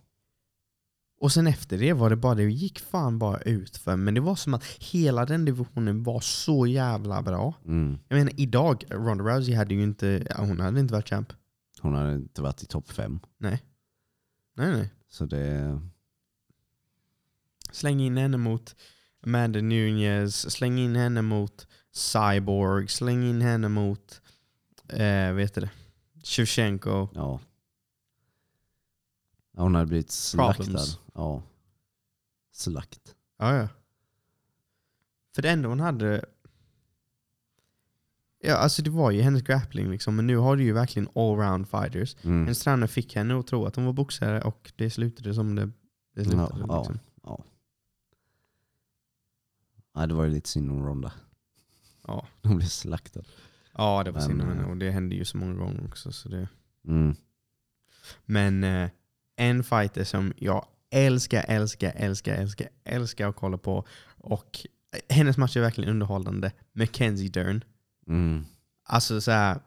[1.21, 4.21] Och sen efter det var det bara, det gick fan bara ut för Men det
[4.21, 7.53] var som att hela den divisionen var så jävla bra.
[7.65, 7.97] Mm.
[8.07, 11.33] Jag menar idag, Ronda Rousey hade ju inte, hon hade inte varit champ.
[11.81, 13.19] Hon hade inte varit i topp fem.
[13.37, 13.63] Nej.
[14.55, 14.93] Nej nej.
[15.09, 15.81] Så det...
[17.71, 18.75] Släng in henne mot
[19.25, 21.67] Amanda Nunez, släng in henne mot
[21.99, 24.21] Cyborg, släng in henne mot,
[24.87, 25.69] eh, vet du det,
[26.23, 27.07] Shevchenko.
[27.13, 27.39] Ja.
[29.51, 30.63] ja hon hade blivit slaktad.
[30.63, 30.99] Problems.
[31.13, 31.43] Ja.
[32.51, 33.15] Slakt.
[33.37, 33.67] Ja, ja.
[35.35, 36.25] För det enda hon hade...
[38.41, 41.69] Ja, alltså det var ju hennes grappling liksom, men nu har du ju verkligen allround
[41.69, 42.15] fighters.
[42.21, 42.39] Mm.
[42.39, 45.71] Hennes tränare fick henne att tro att hon var boxare och det slutade som det,
[46.15, 46.59] det slutade.
[46.59, 46.79] Ja, ja.
[46.79, 46.99] liksom.
[47.23, 47.43] Ja.
[49.95, 51.11] Nej, det var ju lite synd om Ronda.
[52.09, 52.27] Ja.
[52.43, 53.23] Hon blev slaktad.
[53.73, 56.11] ja, det var synd om eh, henne och det hände ju så många gånger också.
[56.11, 56.47] Så det...
[56.87, 57.15] Mm.
[58.25, 58.89] Men eh,
[59.35, 63.85] en fighter som jag älskar, älskar, älskar, älskar, älskar att kolla på
[64.17, 66.51] och eh, hennes match är verkligen underhållande.
[66.73, 67.63] Mackenzie Dern.
[68.07, 68.45] Mm.
[68.83, 69.59] Alltså så här,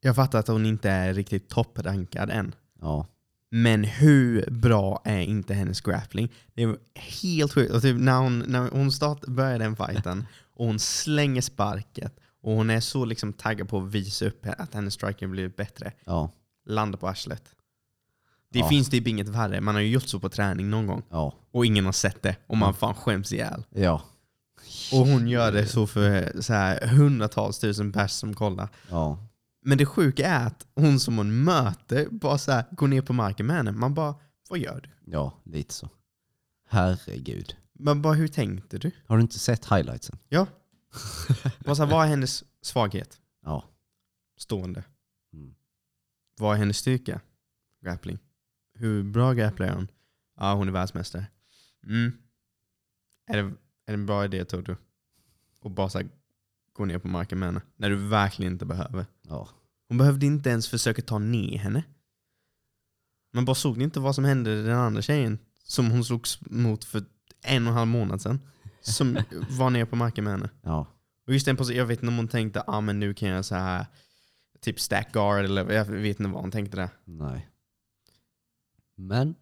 [0.00, 2.54] jag fattar att hon inte är riktigt topprankad än.
[2.80, 3.06] Ja.
[3.50, 6.32] Men hur bra är inte hennes grappling?
[6.54, 7.72] Det är helt sjukt.
[7.72, 10.26] Och typ när hon, när hon start, börjar den fighten
[10.60, 14.74] och hon slänger sparket och hon är så liksom taggad på att visa upp att
[14.74, 15.92] hennes striking blivit bättre.
[16.04, 16.30] Ja.
[16.66, 17.42] Landar på arslet.
[18.52, 18.68] Det Ja.
[18.68, 19.60] finns typ inget värre.
[19.60, 21.34] Man har ju gjort så på träning någon gång Ja.
[21.50, 23.64] och ingen har sett det och man fan skäms ihjäl.
[23.70, 24.02] Ja.
[24.92, 28.68] Och hon gör det så för så här, hundratals tusen pers som kollar.
[28.88, 29.26] Ja.
[29.62, 33.12] Men det sjuka är att hon som hon möter bara så här, går ner på
[33.12, 33.72] marken med henne.
[33.72, 34.14] Man bara,
[34.48, 35.12] vad gör du?
[35.12, 35.88] Ja, lite så.
[36.68, 37.56] Herregud.
[37.80, 38.90] Man bara, hur tänkte du?
[39.06, 40.18] Har du inte sett highlightsen?
[40.28, 40.46] Ja.
[41.58, 43.20] bara så här, vad är hennes svaghet?
[43.44, 43.64] Ja.
[44.36, 44.84] Stående.
[45.32, 45.54] Mm.
[46.36, 47.20] Vad är hennes styrka?
[47.80, 48.18] Grappling.
[48.74, 49.88] Hur bra grapplar är hon?
[50.36, 51.26] Ja, hon är världsmästare.
[51.86, 52.12] Mm.
[53.26, 53.52] Är det, är
[53.86, 54.76] det en bra idé tror du?
[55.60, 56.08] Och bara så här,
[56.72, 57.62] gå ner på marken med henne?
[57.76, 59.06] När du verkligen inte behöver.
[59.22, 59.48] Ja.
[59.88, 61.82] Hon behövde inte ens försöka ta ner henne.
[63.32, 67.04] Man bara såg inte vad som hände den andra tjejen som hon slogs mot för
[67.42, 68.40] en och en halv månad sedan.
[68.80, 69.18] Som
[69.50, 70.50] var ner på marken med henne.
[70.62, 70.86] ja.
[71.26, 73.44] Och just den positionen, jag vet inte om hon tänkte ah, men nu kan jag
[73.44, 73.86] så här
[74.60, 76.88] typ stack guard eller jag vet inte vad hon tänkte där.
[77.04, 77.48] Nej.
[78.96, 79.34] Men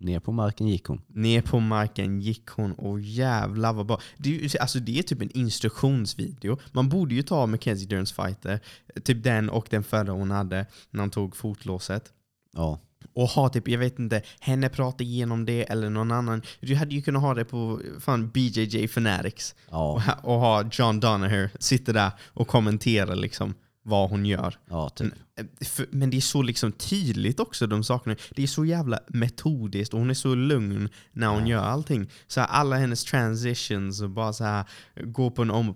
[0.00, 1.02] ner på marken gick hon.
[1.06, 4.00] Ner på marken gick hon och jävlar vad bra.
[4.16, 6.58] Det alltså det är typ en instruktionsvideo.
[6.72, 8.60] Man borde ju ta Mackenzie Derns fighter,
[9.04, 12.12] typ den och den förra hon hade när hon tog fotlåset.
[12.52, 12.80] Ja.
[13.14, 16.42] Och ha typ, jag vet inte, henne prata igenom det eller någon annan.
[16.60, 19.54] Du hade ju kunnat ha det på fan BJJ Fanatics.
[19.66, 19.98] Och, Ja.
[20.06, 24.54] ha- och ha John Donaher sitta där och kommentera liksom vad hon gör.
[24.70, 25.12] Ja, typ.
[25.36, 28.16] Men, eh, för, men det är så liksom tydligt också de sakerna.
[28.36, 32.10] Det är så jävla metodiskt och hon är så lugn när hon gör allting.
[32.26, 34.64] Så här, alla hennes transitions och bara så här
[35.04, 35.50] gå på en.
[35.50, 35.72] Och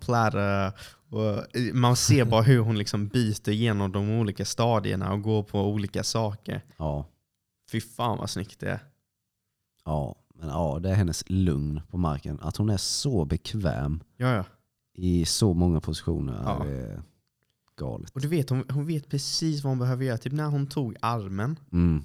[1.57, 5.61] eh, man ser bara hur hon liksom byter igenom de olika stadierna och går på
[5.68, 6.62] olika saker.
[6.76, 7.07] Ja.
[7.70, 8.80] Fy fan vad snyggt det är.
[9.84, 10.16] Ja.
[10.34, 12.38] Men ja, det är hennes lugn på marken.
[12.40, 14.44] Att hon är så bekväm Ja, ja.
[14.94, 16.64] i så många positioner Ja.
[16.64, 17.02] är
[17.76, 18.10] galet.
[18.10, 20.18] Och du vet, hon, hon vet precis vad hon behöver göra.
[20.18, 21.58] Typ när hon tog armen.
[21.72, 22.04] Mm.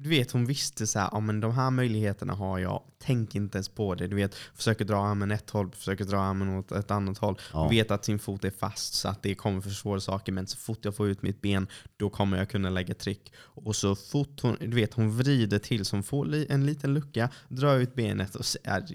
[0.00, 2.82] Du vet, hon visste så här, ja, men de här möjligheterna har jag.
[2.98, 4.06] Tänk inte ens på det.
[4.06, 7.38] Du vet, försöker dra armen ett håll, försöker dra armen åt ett annat håll.
[7.52, 7.68] Ja.
[7.68, 10.32] Vet att sin fot är fast så att det kommer försvåra saker.
[10.32, 13.32] Men så fort jag får ut mitt ben, då kommer jag kunna lägga tryck.
[13.38, 16.94] Och så fort hon, du vet, hon vrider till så hon får li- en liten
[16.94, 18.86] lucka, drar ut benet och så är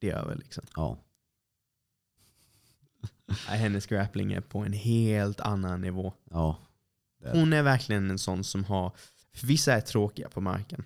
[0.00, 0.34] det över.
[0.36, 0.64] Liksom.
[0.76, 0.98] Ja.
[3.46, 6.12] Hennes grappling är på en helt annan nivå.
[6.30, 6.58] Ja.
[7.32, 8.92] Hon är verkligen en sån som har...
[9.32, 10.84] För vissa är tråkiga på marken.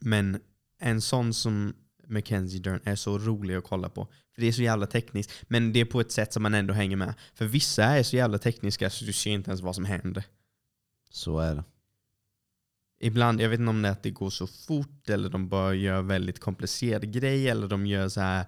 [0.00, 0.40] Men
[0.78, 1.74] en sån som
[2.06, 4.08] Mackenzie Dern är så rolig att kolla på.
[4.34, 5.32] För det är så jävla tekniskt.
[5.42, 7.14] Men det är på ett sätt som man ändå hänger med.
[7.34, 10.24] För vissa är så jävla tekniska så du ser inte ens vad som händer.
[11.10, 11.64] Så är det.
[13.00, 15.74] Ibland, jag vet inte om det är att det går så fort eller de bara
[15.74, 18.46] gör väldigt komplicerade grejer eller de gör så här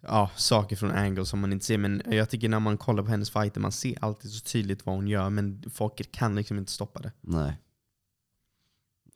[0.00, 1.78] ja, saker från angles som man inte ser.
[1.78, 4.94] Men jag tycker när man kollar på hennes fighter, man ser alltid så tydligt vad
[4.94, 7.12] hon gör men folk kan liksom inte stoppa det.
[7.20, 7.58] Nej.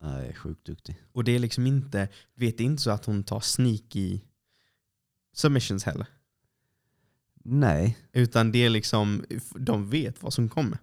[0.05, 1.02] Nej, sjukt duktig.
[1.12, 4.20] Och det är liksom inte, vet inte så att hon tar sneaky
[5.32, 6.07] submissions heller.
[7.44, 7.98] Nej.
[8.12, 9.24] Utan det är liksom,
[9.55, 10.78] de vet vad som kommer.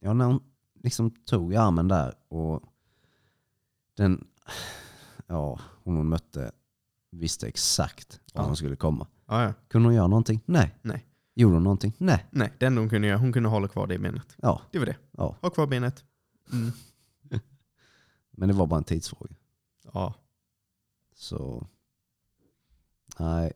[0.00, 0.40] Ja, när hon
[0.82, 2.62] liksom tog armen där och
[3.96, 4.26] den,
[5.26, 6.52] ja, hon hon mötte
[7.10, 8.48] visste exakt vad Ja.
[8.48, 9.06] som skulle komma.
[9.26, 9.54] Ja, ja.
[9.68, 10.40] Kunde hon göra någonting?
[10.46, 10.74] Nej.
[10.82, 11.06] Nej.
[11.34, 11.92] Gjorde hon någonting?
[11.98, 12.26] Nej.
[12.30, 14.36] Nej, det enda hon kunde göra, hon kunde hålla kvar det benet.
[14.36, 14.62] Ja.
[14.70, 14.96] Det var det.
[15.10, 15.36] ja.
[15.40, 16.04] Ha kvar benet.
[16.52, 16.72] Mm.
[18.38, 19.34] Men det var bara en tidsfråga.
[19.92, 20.14] Ja.
[21.14, 21.66] Så
[23.18, 23.52] nej,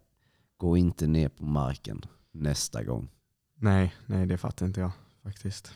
[0.56, 3.10] gå inte ner på marken nästa gång.
[3.54, 5.74] Nej, nej det fattar inte jag faktiskt.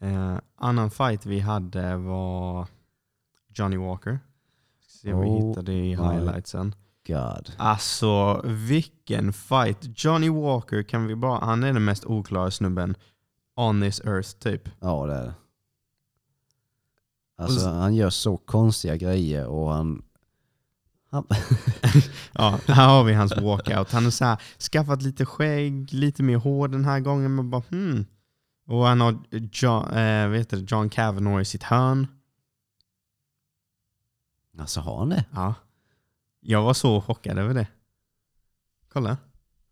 [0.00, 2.68] Eh, annan fight vi hade var
[3.48, 4.18] Johnny Walker.
[4.80, 6.74] Ska se om vi Oh hittar det i highlightsen.
[7.06, 7.52] God.
[7.58, 10.04] Alltså vilken fight.
[10.04, 12.96] Johnny Walker kan vi bara, han är den mest oklara snubben
[13.56, 14.68] on this earth typ.
[14.80, 15.34] Ja det är det.
[17.40, 20.02] Alltså han gör så konstiga grejer och han...
[21.10, 21.24] han
[22.32, 23.92] Ja, här har vi hans walkout.
[23.92, 27.34] Han har så här, skaffat lite skägg, lite mer hår den här gången.
[27.34, 28.06] Man bara, hmm.
[28.66, 29.18] Och han har
[29.52, 32.06] John, eh, heter det, John Kavanaugh i sitt hörn.
[34.58, 35.24] alltså har han det?
[35.32, 35.54] Ja.
[36.40, 37.66] Jag var så chockad över det.
[38.88, 39.16] Kolla.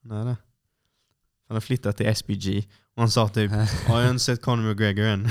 [0.02, 0.36] Han är det.
[1.48, 2.68] Han har flyttat till SBG.
[2.98, 5.28] Och han sa typ, "Ja, jag har inte sett Conor McGregor än.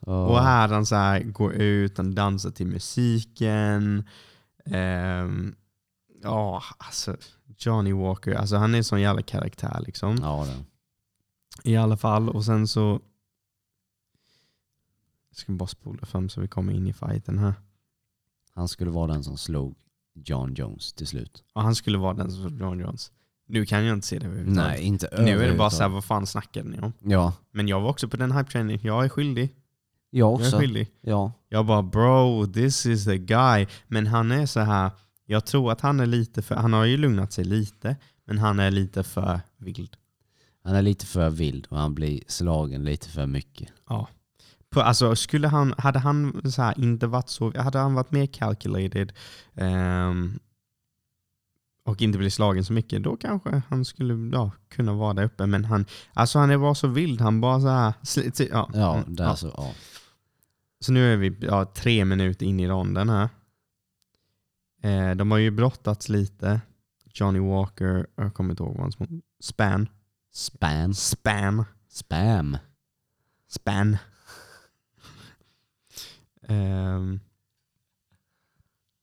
[0.00, 4.04] Och här han så här går ut, han dansar till musiken.
[4.64, 5.54] Ehm,
[6.22, 7.16] Ja, alltså
[7.58, 10.16] Johnny Walker, alltså han är en sån jävla karaktär liksom.
[10.22, 11.70] Ja, det.
[11.70, 13.00] I alla fall, och sen så...
[15.30, 17.54] Jag ska bara spola fram så vi kommer in i fighten här.
[18.54, 19.74] Han skulle vara den som slog
[20.14, 21.44] John Jones till slut.
[21.52, 23.12] Och han skulle vara den som slog John Jones.
[23.50, 24.70] Nu kan jag inte se det överhuvudtaget.
[24.70, 25.72] Nej, inte Nu är det bara överhuvudtaget.
[25.72, 26.92] så här, vad fan snackar ni om?
[27.04, 28.80] Ja, Men jag var också på den hype-training.
[28.82, 29.50] Jag är skyldig.
[30.10, 30.58] jag Jag är också.
[30.58, 30.88] skyldig.
[31.00, 33.66] Ja, Jag bara bro, this is the guy.
[33.88, 34.90] Men han är så här.
[35.26, 37.96] jag tror att han är lite för, han har ju lugnat sig lite,
[38.26, 39.96] men han är lite för vild.
[40.64, 43.68] han är lite för vild och han blir slagen lite för mycket.
[43.88, 44.08] Ja.
[44.70, 48.26] På, alltså, skulle han, hade han så här, inte varit så, hade han varit mer
[48.26, 49.12] calculated
[49.54, 50.38] ehm,
[51.90, 55.46] och inte blivit slagen så mycket, då kanske han skulle ja, kunna vara där uppe.
[55.46, 57.94] Men han, alltså han är bara så vild, han bara så här,
[58.50, 58.70] ja.
[58.74, 59.36] Ja, Mm, där ja.
[59.36, 59.72] så, ja.
[60.80, 63.28] Så nu är vi ja, tre minuter in i ronden här.
[64.82, 66.60] Eh, de har ju brottats lite.
[67.14, 69.08] Johnny Walker, jag kommer inte ihåg vad hans mot-
[69.40, 69.88] Span.
[70.32, 70.94] Span.
[70.94, 71.64] Span.
[71.88, 72.56] Spam.
[73.48, 73.96] Span.
[76.48, 77.20] Ehm,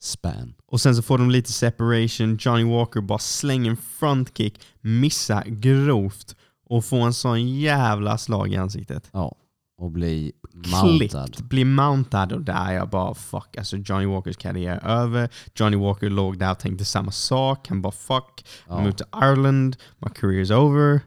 [0.08, 0.54] Span.
[0.68, 2.38] och sen så får de lite separation.
[2.42, 6.36] Johnny Walker bara slänger en frontkick, missar grovt
[6.70, 9.10] och får en sån jävla slag i ansiktet.
[9.12, 9.36] Ja.
[9.82, 11.26] Och bli mountad.
[11.36, 13.58] Klippt, blir mountad och där är jag bara fuck.
[13.58, 15.30] Alltså Johnny Walkers karriär är över.
[15.56, 17.68] Johnny Walker låg där och tänkte samma sak.
[17.70, 18.46] Han bara fuck.
[18.68, 18.74] Ja.
[18.74, 19.78] I'm moved to Ireland.
[19.98, 21.02] My career is over.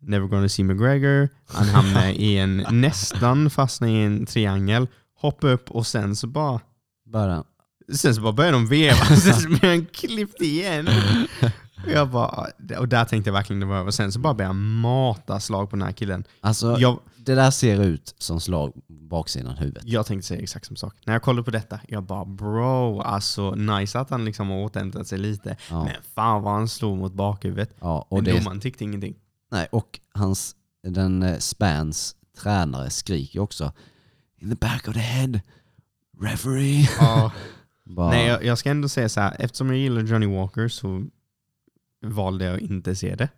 [0.00, 1.28] Never gonna see McGregor.
[1.46, 4.86] Han hamnar i en, nästan fastnar i en triangel.
[5.20, 6.60] Hoppar upp och sen så bara
[7.12, 7.44] Bara,
[7.96, 10.88] Sen så bara börjar de veva, sen så blir han klippt igen.
[10.88, 12.46] Och Jag bara,
[12.78, 13.90] och där tänkte jag verkligen det var över.
[13.90, 16.24] Sen så bara började jag mata slag på den här killen.
[16.40, 19.82] alltså, Jag, det där ser ut som slag baksidan huvudet.
[19.86, 20.94] jag tänkte säga exakt samma sak.
[21.04, 25.06] När jag kollade på detta, jag bara bro, alltså nice att han liksom har återhämtat
[25.06, 25.56] sig lite.
[25.70, 25.84] Ja.
[25.84, 27.74] Men fan vad han slog mot bakhuvudet.
[27.80, 29.14] Ja, och, Men domaren tyckte ingenting.
[29.52, 30.54] nej, och hans,
[30.88, 33.72] den eh, Spans tränare skriker också
[34.40, 35.40] In the back of the head,
[36.20, 36.88] referee.
[37.00, 37.32] Ja.
[37.88, 41.04] Bara, Nej, jag, jag ska ändå säga så här, eftersom jag gillar Johnny Walker så
[42.06, 43.28] valde jag att inte se det.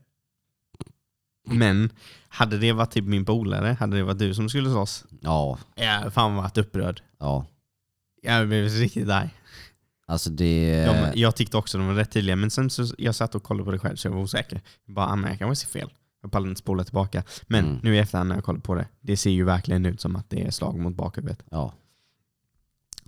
[1.45, 1.91] Men
[2.29, 6.13] hade det varit typ min polare, hade det varit du som skulle slåss, Ja, jag
[6.15, 7.03] fan varit upprörd.
[7.19, 7.47] ja.
[8.23, 9.31] Jag blev riktigt arg.
[10.07, 10.85] Alltså det...
[10.87, 13.65] De, jag tyckte också de var rätt tydliga, men sen så jag satt och kollade
[13.65, 14.61] på det själv så jag var osäker.
[14.87, 15.91] Jag bara, ah, men jag kanske ser fel.
[16.23, 17.23] Jag pallade inte spola tillbaka.
[17.47, 17.79] Men Mm.
[17.83, 20.31] nu i efterhand när jag kollar på det, det ser ju verkligen ut som att
[20.31, 21.43] det är slag mot bakhuvudet.
[21.51, 21.73] Ja,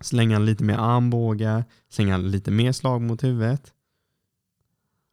[0.03, 3.72] Slänger han lite mer armbågar, slänger han lite mer slag mot huvudet.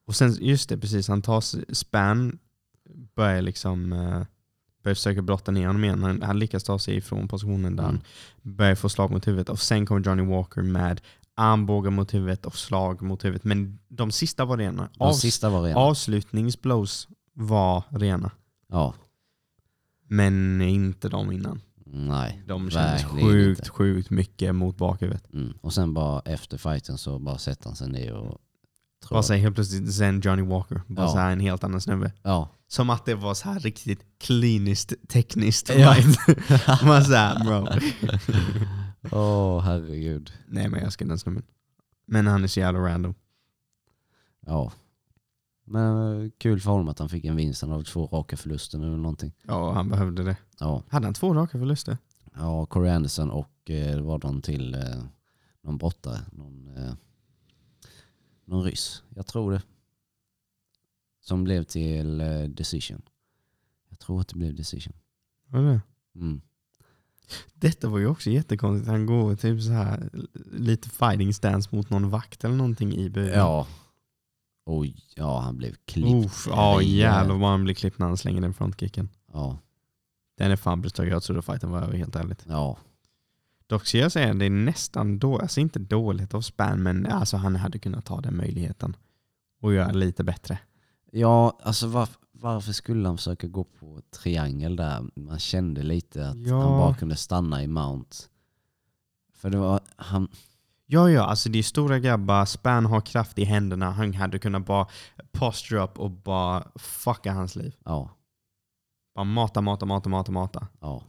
[0.05, 2.39] Och sen, just det, precis, han tar span,
[3.15, 4.21] börjar liksom eh,
[4.83, 6.03] börjar försöka brotta ner honom igen.
[6.03, 7.99] Han, han lyckas ta sig ifrån positionen där Mm.
[8.43, 9.49] han börjar få slag mot huvudet.
[9.49, 11.01] Och sen kommer Johnny Walker med
[11.35, 13.43] armbågar mot huvudet och slag mot huvudet.
[13.43, 14.89] Men de sista var rena.
[14.97, 15.79] de sista var rena.
[15.79, 18.31] Avslutningsblows var rena.
[18.67, 18.93] Ja,
[20.07, 21.61] Men inte de innan.
[21.93, 22.41] Nej.
[22.47, 23.71] De kändes verkligen sjukt, inte.
[23.71, 25.33] sjukt mycket mot bakhuvudet.
[25.33, 25.53] Mm.
[25.61, 28.37] Och sen bara efter fighten så bara sätter han sig ner och
[29.03, 29.15] tror...
[29.15, 30.81] Bara säger helt plötsligt Zen Johnny Walker.
[30.87, 31.11] Bara Ja.
[31.11, 32.11] så här en helt annan snubbe.
[32.23, 32.49] Ja.
[32.67, 35.69] Som att det var så här riktigt kliniskt tekniskt.
[35.69, 35.93] Ja.
[35.93, 36.17] right?
[36.83, 37.67] Man så här, bro.
[39.11, 40.31] Åh herregud.
[40.47, 41.43] Nej men jag älskar den snubben.
[42.07, 43.13] Men han är så jävla random.
[44.45, 44.71] Ja.
[45.69, 47.61] Men eh, kul för honom att han fick en vinst.
[47.61, 49.33] Han hade två raka förluster nu eller någonting.
[49.43, 50.37] Ja, han behövde det.
[50.59, 50.83] Ja.
[50.89, 51.97] Hade han två raka förluster?
[52.35, 55.03] Ja, Corey Anderson och eh, det var någon till, eh,
[55.61, 56.19] någon brottare.
[56.31, 56.93] Någon, eh,
[58.45, 59.03] någon ryss.
[59.09, 59.61] Jag tror det.
[61.21, 63.01] Som blev till eh, decision.
[63.89, 64.93] Jag tror att det blev decision.
[65.47, 65.81] Vad är det?
[66.15, 66.41] Mm.
[67.53, 68.89] Detta var ju också jättekonstigt.
[68.89, 70.09] Han går typ så här
[70.51, 73.39] lite fighting stance mot någon vakt eller någonting i buren.
[73.39, 73.67] Ja.
[74.71, 76.25] Oj, ja han blev klippt.
[76.25, 79.09] Uff, ja jävlar vad han blir klippt när han slänger den frontkicken.
[79.33, 79.57] Ja,
[80.37, 81.09] Den är fan brutalt.
[81.09, 82.45] Jag trodde fighten var över helt ärligt.
[82.47, 82.77] ja.
[83.67, 87.37] Dock ska jag säga det är nästan då, alltså inte dåligt av Span men alltså
[87.37, 88.95] han hade kunnat ta den möjligheten
[89.61, 90.59] och göra lite bättre.
[91.11, 95.05] Ja, alltså varf- varför skulle han försöka gå på triangel där?
[95.15, 96.61] Man kände lite att Ja.
[96.61, 98.17] han bara kunde stanna i mount.
[99.33, 100.27] För det var, han,
[100.91, 104.65] Ja, ja, alltså det är stora grabbar, Span har kraft i händerna, han hade kunnat
[104.65, 104.87] bara
[105.31, 107.75] posture upp och bara fucka hans liv.
[107.85, 108.09] ja,
[109.15, 110.67] Bara mata, mata, mata, mata, mata.
[110.79, 111.03] ja.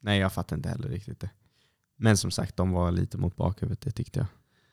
[0.00, 1.30] Nej, jag fattar inte heller riktigt det.
[1.96, 4.18] Men som sagt, de var lite mot bakhuvudet, det tyckte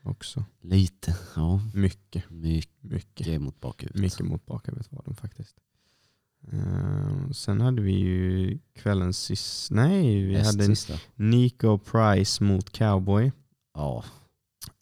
[0.01, 0.43] jag också.
[0.61, 1.61] Lite, ja.
[1.73, 4.01] Mycket, Mycket mycket, mot bakhuvudet.
[4.01, 5.55] mycket mot bakhuvudet var de faktiskt.
[6.51, 10.93] Ehm, sen hade vi ju kvällens sista, nej, vi Näst hade sista.
[11.15, 13.31] Nico Price mot Cowboy.
[13.75, 14.03] Ja,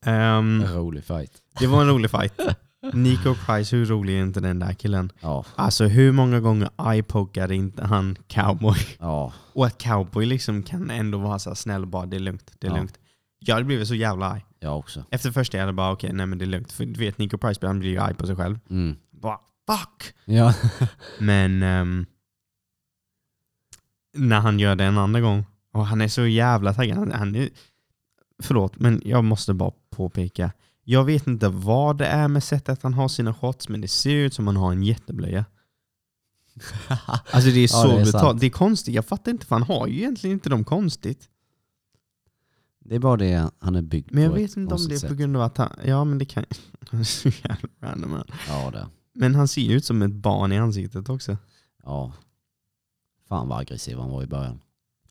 [0.06, 1.32] Ehm, en rolig fight.
[1.60, 2.40] det var en rolig fight.
[2.94, 5.12] Nico Price, hur rolig är inte den där killen?
[5.20, 8.78] Ja, Alltså hur många gånger eye-pokade inte han cowboy?
[9.00, 12.52] ja, Och att cowboy liksom kan ändå vara så snäll och bara det är lugnt,
[12.60, 12.78] det är Ja.
[12.78, 13.00] lugnt.
[13.40, 14.46] Jag hade blivit så jävla arg.
[14.60, 15.04] jag också.
[15.12, 16.72] Efter första jag hade bara okej, nej men det är lugnt.
[16.72, 18.60] För du vet Nico Price han blir ju arg på sig själv.
[18.70, 18.96] Mm.
[19.12, 19.38] Bara
[19.70, 20.14] fuck!
[20.26, 20.54] Ja.
[21.20, 22.06] Men ehm,
[24.14, 26.98] när han gör det en andra gång, och han är så jävla taggad.
[26.98, 27.50] Han, han är,
[28.44, 30.52] förlåt, men jag måste bara påpeka.
[30.84, 34.16] Jag vet inte vad det är med sättet han har sina shots, men det ser
[34.16, 35.46] ut som han har en jätteblöja.
[37.32, 38.24] Alltså det är så det är brutalt.
[38.24, 38.40] sant.
[38.40, 38.96] Det är konstigt.
[38.96, 41.30] Jag fattar inte, för han har ju egentligen inte dem konstigt.
[42.86, 44.90] Det är bara det han är byggd Men jag på ett vet inte om konstigt
[44.90, 45.10] det är sätt.
[45.10, 45.70] på grund av att han...
[45.86, 46.46] Ja, men det kan...
[46.92, 48.12] Han är så jävla random.
[48.12, 48.28] han.
[48.48, 48.88] Ja, det.
[49.20, 51.38] Men han ser ju ut som ett barn i ansiktet också.
[51.84, 52.14] Ja.
[53.28, 54.60] Fan vad aggressiv han var i början.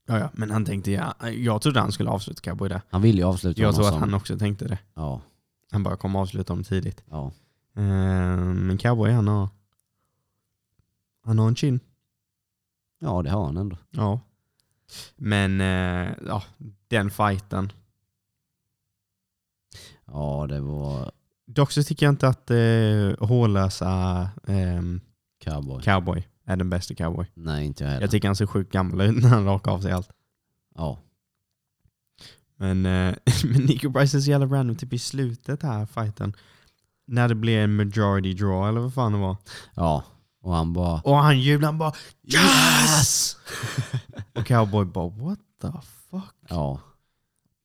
[0.06, 2.82] Ja, ja, men han tänkte, ja, jag trodde han skulle avsluta Cowboy där.
[2.90, 4.00] Han ville ju avsluta Jag tror att som...
[4.00, 4.78] han också tänkte det.
[4.94, 5.20] Ja,
[5.70, 7.02] Han bara kommer avsluta dem tidigt.
[7.11, 7.32] ja.
[7.74, 9.48] Eh, men Cowboy han har,
[11.24, 11.80] han har en chin.
[12.98, 13.76] ja, det har han ändå.
[13.90, 14.20] Ja.
[15.16, 16.42] Men eh, ja,
[16.88, 17.72] den fighten.
[20.04, 21.12] Ja, det var
[21.51, 25.01] Dock så tycker jag inte att eh, hårlösa ehm,
[25.44, 25.82] cowboy.
[25.82, 27.26] cowboy är den bästa cowboy.
[27.34, 28.03] Nej, inte jag heller.
[28.03, 30.11] Jag tycker han ser sjukt gammal ut när han rakar av sig allt.
[30.74, 30.99] Ja,
[32.57, 36.36] Men, eh, men Nico Price är så jävla random, typ i slutet här fighten.
[37.07, 39.36] När det blev en majority draw eller vad fan det var.
[39.74, 40.05] ja.
[40.42, 41.01] Och han bara...
[41.01, 41.92] Och han jublade, han bara
[42.22, 43.36] Yes!
[44.34, 45.68] och cowboy bara what the
[46.11, 46.34] fuck?
[46.49, 46.80] Ja,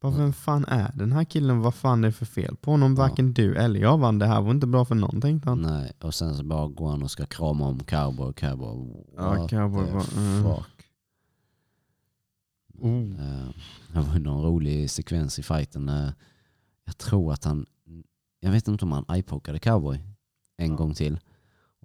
[0.03, 1.59] Bara, vem fan är den här killen?
[1.59, 2.91] Vad fan är det för fel på honom?
[2.91, 2.97] Ja.
[3.03, 4.19] Varken du eller jag vann.
[4.19, 5.61] Det här var inte bra för någon tänkte han.
[5.61, 5.91] nej.
[6.01, 8.33] Och sen så bara går han och ska krama om cowboy.
[8.33, 10.43] Cowboy, Ja, what Cowboy bara, mm.
[10.43, 10.87] fuck.
[12.79, 12.91] Oh.
[13.01, 13.49] Eh,
[13.93, 15.91] Det var någon rolig sekvens i fighten.
[16.85, 17.65] Jag tror att han,
[18.39, 19.99] jag vet inte om han eye-pokade cowboy
[20.57, 20.75] en Ja.
[20.75, 21.19] gång till.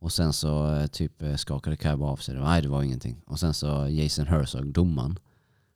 [0.01, 2.35] Och sen så eh, typ eh, skakade cowboy av sig.
[2.41, 3.23] Nej det var ingenting.
[3.27, 5.19] Och sen så Jason Herzog, domaren,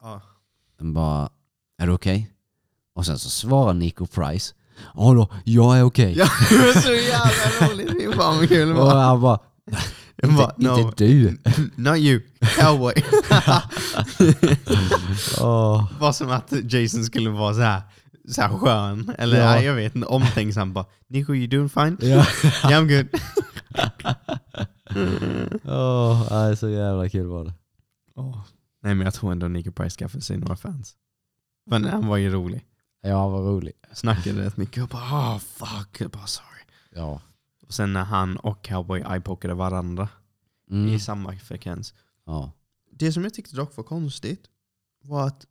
[0.00, 0.20] Ja.
[0.78, 1.30] han bara
[1.82, 2.30] är du okej?
[2.94, 4.54] Och sen så svarar Nico Price
[4.94, 6.14] Ja då, jag är okej.
[6.18, 7.90] Ja, det var så jävla roligt.
[7.90, 9.02] Fy fan vad kul det Och var.
[9.02, 9.38] han bara,
[10.22, 11.38] inte, bara, no, inte du.
[11.76, 12.20] not you,
[12.58, 12.92] cowboy.
[15.40, 15.92] Åh.
[16.00, 17.82] Var som att Jason skulle vara så här,
[18.28, 19.14] så här skön.
[19.18, 19.62] Eller Ja.
[19.62, 20.84] jag vet inte, omtänksam bara.
[21.08, 21.96] Nico, you doing fine?
[22.00, 22.06] Ja.
[22.08, 22.26] Yeah,
[22.64, 23.20] I'm good.
[25.64, 27.54] Åh, nej, så jävla kul var det.
[28.16, 28.38] Åh.
[28.82, 30.94] Nej men jag tror ändå Nico Price skaffade sig några fans.
[31.66, 32.66] Men han var ju rolig.
[33.02, 33.84] Ja, vad roligt.
[33.92, 36.00] Snackade rätt mycket och bara oh, fuck.
[36.00, 36.60] Jag bara sorry.
[36.90, 37.20] Ja.
[37.66, 40.08] Och sen när han och Cowboy eyepokade varandra
[40.70, 40.88] Mm.
[40.94, 41.94] i samma frekvens.
[42.26, 42.52] Ja.
[42.90, 44.44] Det som jag tyckte dock var konstigt
[45.04, 45.46] var att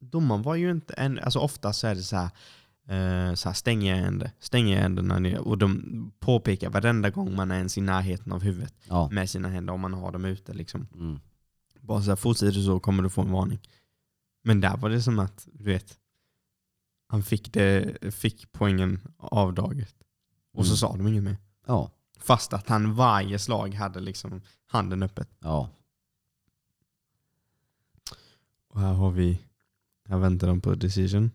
[0.00, 2.24] domaren var ju inte en, alltså oftast så är det så här,
[2.88, 4.64] eh, så här stäng händer, stäng
[5.22, 9.08] ni, och de påpekar varenda gång man är ens i närheten av huvudet Ja.
[9.12, 10.86] med sina händer om man har dem ute liksom.
[10.94, 11.20] Mm.
[11.80, 13.60] Bara så här, fortsätter du så kommer du få en varning.
[14.42, 15.98] Men där var det som att, du vet,
[17.06, 19.94] han fick, det, fick poängen avdraget.
[20.52, 20.76] Och så Mm.
[20.76, 21.36] sa de inget mer.
[21.66, 21.90] Ja.
[22.18, 25.28] Fast att han varje slag hade liksom handen öppet.
[25.40, 25.70] Ja.
[28.68, 29.40] Och här har vi,
[30.08, 31.30] här väntar de på decision.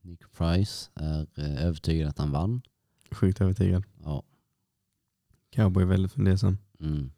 [0.00, 2.62] Nico Price är eh, övertygad att han vann.
[3.10, 3.84] Sjukt övertygad.
[4.04, 4.22] Ja.
[5.50, 6.58] Cowboy är väldigt fundersam.
[6.80, 7.10] Mm.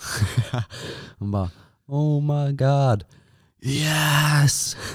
[1.18, 1.50] Hon bara
[1.86, 3.04] Oh my god.
[3.62, 4.76] Yes!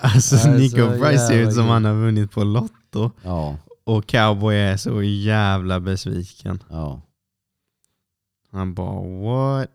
[0.00, 3.10] Alltså Alltså, Nico Price ser ut som han har vunnit på Lotto.
[3.22, 3.56] Ja.
[3.84, 6.62] Och Cowboy är så jävla besviken.
[6.70, 7.02] Ja.
[8.50, 9.68] Han bara what?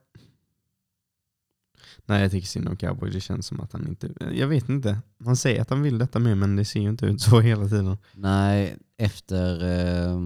[2.06, 3.10] Nej jag tycker synd om Cowboy.
[3.10, 4.10] Det känns som att han inte...
[4.32, 5.00] Jag vet inte.
[5.26, 7.68] Han säger att han vill detta med men det ser ju inte ut så hela
[7.68, 7.98] tiden.
[8.14, 10.20] Nej, efter eh,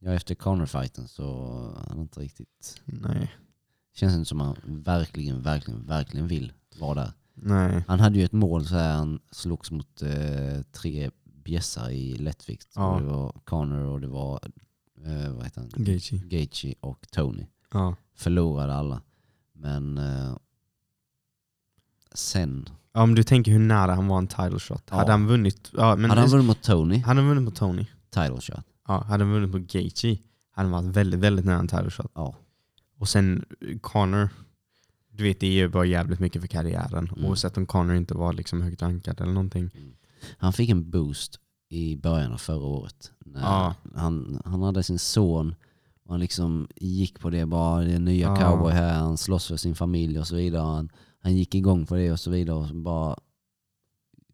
[0.00, 2.82] ja, efter Conor-fighten så har han inte riktigt...
[2.84, 3.34] Nej.
[3.94, 7.12] Känns inte som han verkligen, verkligen, verkligen vill vara där.
[7.34, 7.84] Nej.
[7.88, 12.68] Han hade ju ett mål så här, han slogs mot eh, tre bjässar i lättvikt.
[12.74, 12.98] Ja.
[13.00, 14.40] Det var Conor och det var
[15.06, 15.70] eh, vad heter han?
[15.84, 16.18] Gaethje.
[16.18, 17.46] Gaethje och Tony.
[17.72, 17.96] Ja.
[18.14, 19.02] Förlorade alla.
[19.52, 20.36] Men eh,
[22.14, 24.82] sen, Ja, Om du tänker hur nära han var en title shot.
[24.90, 24.96] Ja.
[24.96, 25.70] Hade han vunnit...
[25.76, 27.86] Ja, men hade han vunnit mot Tony, hade han vunnit på Tony?
[28.10, 28.64] title shot.
[28.90, 30.18] Ja, hade han vunnit på Gaethje
[30.50, 32.12] hade han varit väldigt, väldigt nära en title shot.
[32.14, 32.34] Ja.
[32.98, 34.28] Och sen eh, Connor,
[35.10, 37.08] du vet det är ju bara jävligt mycket för karriären.
[37.16, 37.24] Mm.
[37.24, 39.70] Oavsett om Connor inte var liksom högt rankad eller någonting.
[40.38, 43.12] Han fick en boost i början av förra året.
[43.34, 43.74] Ja.
[43.94, 45.54] han, han hade sin son
[46.04, 48.36] och han liksom gick på det bara, det är nya Ja.
[48.36, 50.62] cowboy här, han slåss för sin familj och så vidare.
[50.62, 50.90] Han,
[51.22, 53.18] han gick igång på det och så vidare och bara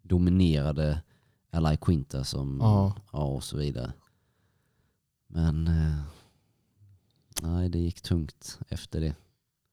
[0.03, 1.03] dominerade
[1.51, 3.93] Ally Quinta som, ja, och så vidare.
[5.37, 6.03] Men eh,
[7.43, 9.15] nej, det gick tungt efter det.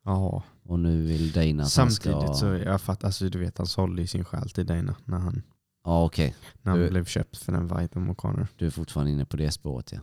[0.03, 0.43] Ja.
[0.63, 2.33] Och nu vill Dana att Samtidigt han ska...
[2.33, 5.41] så, jag fattar, alltså du vet han sålde ju sin själ till Dana när han,
[5.83, 8.47] Ja okej, när han Du- blev köpt för den fighten mot Connor.
[8.57, 9.99] du är fortfarande inne på det spåret ja.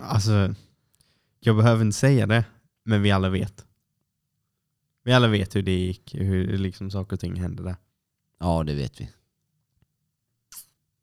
[0.00, 0.54] Alltså,
[1.40, 2.44] jag behöver inte säga det,
[2.84, 3.66] men vi alla vet.
[5.04, 7.76] Vi alla vet hur det gick, hur liksom saker och ting hände där.
[8.38, 9.10] Ja det vet vi.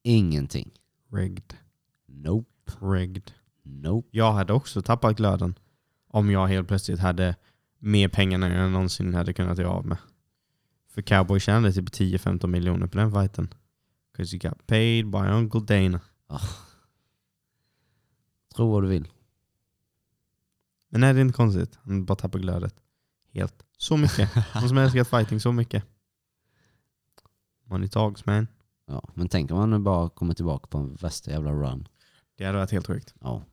[0.03, 0.71] Ingenting.
[1.11, 1.53] Rigged.
[2.05, 2.71] Nope.
[2.81, 3.31] Rigged.
[3.69, 4.07] Nope.
[4.11, 5.55] Jag hade också tappat glöden
[6.07, 7.35] om jag helt plötsligt hade
[7.79, 9.97] mer pengar än jag någonsin hade kunnat göra av med.
[10.89, 13.53] För Cowboy tjänade typ 10-15 miljoner på den fighten.
[14.17, 16.01] Cause you got paid by Uncle Dana.
[18.55, 19.07] Tro vad du vill.
[20.89, 21.79] Men nej, det är inte konstigt.
[21.81, 22.75] Han bara tappar glödet.
[23.33, 23.65] Helt.
[23.77, 24.35] Så mycket.
[24.55, 25.83] Någon som älskat fighting så mycket.
[27.65, 28.47] Money talks man.
[28.85, 31.87] Ja, men tänk om han nu bara kommer tillbaka på en värsta jävla run.
[32.37, 33.13] Det hade varit helt sjukt.
[33.19, 33.43] Ja,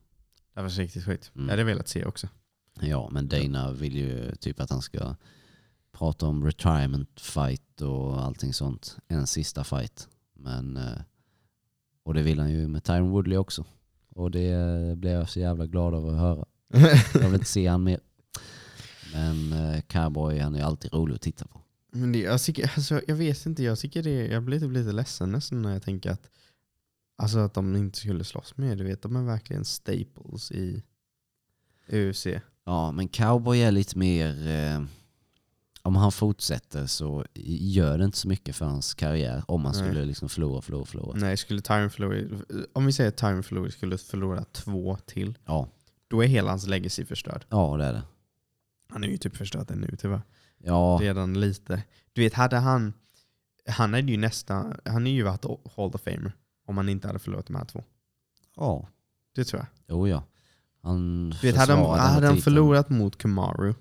[0.57, 1.31] Det var riktigt sjukt.
[1.35, 1.47] Mm.
[1.47, 2.27] Det hade jag velat se också.
[2.81, 5.15] ja men Dana vill ju typ att han ska
[5.91, 8.97] prata om retirement fight och allting sånt.
[9.07, 10.07] En sista fight.
[10.33, 11.01] Men, eh,
[12.03, 13.65] och det vill han ju med Tyron Woodley också.
[14.09, 16.45] Och det eh, blir jag så jävla glad av att höra.
[17.13, 17.99] Jag vill inte se han mer.
[19.13, 21.61] Men eh, Cowboy han är ju alltid rolig att titta på.
[21.91, 24.91] Men det, jag, tycker, alltså, jag vet inte, jag tycker det, jag blir typ lite
[24.91, 26.29] ledsen nästan när jag tänker att,
[27.17, 28.77] alltså att de inte skulle slåss med.
[28.77, 30.83] Du vet, de är verkligen staples i
[31.91, 32.27] UFC.
[32.65, 34.47] Ja, men Cowboy är lite mer...
[34.47, 34.83] Eh,
[35.81, 37.25] om han fortsätter så
[37.59, 39.83] gör det inte så mycket för hans karriär om han Nej.
[39.83, 41.17] skulle liksom förlora, förlora, förlora.
[41.19, 42.27] Nej, skulle Tyron Fury,
[42.73, 45.67] om vi säger att Tyron Fury skulle förlora två till, Ja,
[46.07, 47.45] då är hela hans legacy förstörd.
[47.49, 48.03] ja det är det.
[48.89, 50.21] Han är ju typ förstörd nu tyvärr.
[50.57, 51.83] Ja, Redan lite.
[52.13, 52.93] Du vet, hade han,
[53.67, 56.31] han hade ju nästan, han är ju varit Hall of Famer
[56.67, 57.83] om han inte hade förlorat de här två.
[58.55, 58.87] ja.
[59.35, 59.67] Det tror jag.
[59.87, 60.23] Jo ja.
[60.81, 63.73] Han Du vet, hade han, hade han förlorat mot Kamaru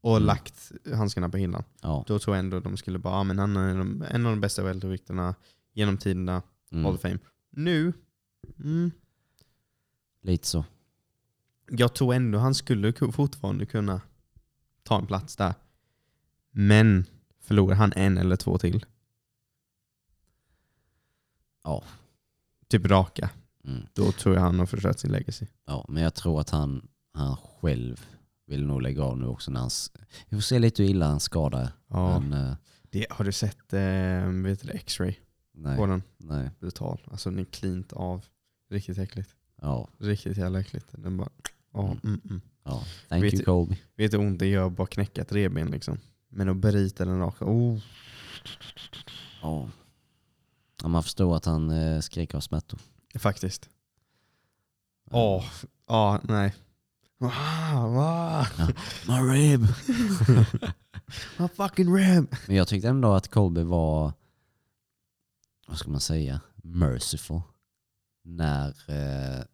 [0.00, 0.26] och Mm.
[0.26, 2.04] lagt handskarna på hyllan, Ja.
[2.06, 3.70] då tror jag ändå de skulle bara, men han är
[4.14, 5.34] en av de bästa weltervikterna
[5.72, 6.42] genom tiderna, Hall
[6.80, 6.86] Mm.
[6.94, 7.18] of Fame.
[7.50, 7.92] Nu,
[8.58, 8.90] mm,
[10.22, 10.64] Lite så.
[11.70, 14.00] jag tror ändå han skulle ku- fortfarande kunna
[14.82, 15.54] ta en plats där.
[16.50, 17.04] Men
[17.40, 18.86] förlorar han en eller två till,
[21.64, 21.82] Ja.
[22.68, 23.30] typ raka,
[23.64, 23.86] Mm.
[23.92, 25.46] då tror jag han har förstört sin legacy.
[25.66, 25.84] ja.
[25.88, 28.06] Men jag tror att han, han själv
[28.46, 29.70] vill nog lägga av nu också när han...
[30.28, 31.68] Vi får se lite hur illa han skadar.
[31.88, 32.20] Ja.
[32.20, 35.14] Men eh, Det, har du sett eh, vet du, det, X-ray
[35.76, 36.02] på den?
[36.16, 36.50] nej.
[36.60, 37.00] Brutal.
[37.10, 38.24] Alltså den är cleant av.
[38.70, 39.34] Riktigt äckligt.
[39.62, 39.88] Ja.
[39.98, 40.86] Riktigt jävla äckligt.
[40.92, 41.28] Den bara,
[41.72, 42.20] ja, Mm.
[42.24, 42.82] mm, ja.
[43.08, 43.76] Thank Vet you Kobe.
[43.96, 45.98] Vet du hur ont det gör att bara knäcka ett revben liksom?
[46.28, 47.42] Men att bryta den rakt.
[47.42, 47.78] Oh.
[49.42, 49.68] Ja.
[50.82, 50.88] Ja.
[50.88, 52.80] Man förstår att han eh, skriker av smärtor.
[53.14, 53.68] Faktiskt.
[55.10, 55.44] Åh,
[55.86, 56.54] ja, nej.
[57.20, 57.28] Ah,
[57.76, 58.46] ah.
[59.08, 59.60] My rib.
[61.38, 62.36] My fucking rib.
[62.46, 64.12] Men jag tyckte ändå att Colby var,
[65.68, 67.40] vad ska man säga, merciful.
[68.24, 69.44] När eh,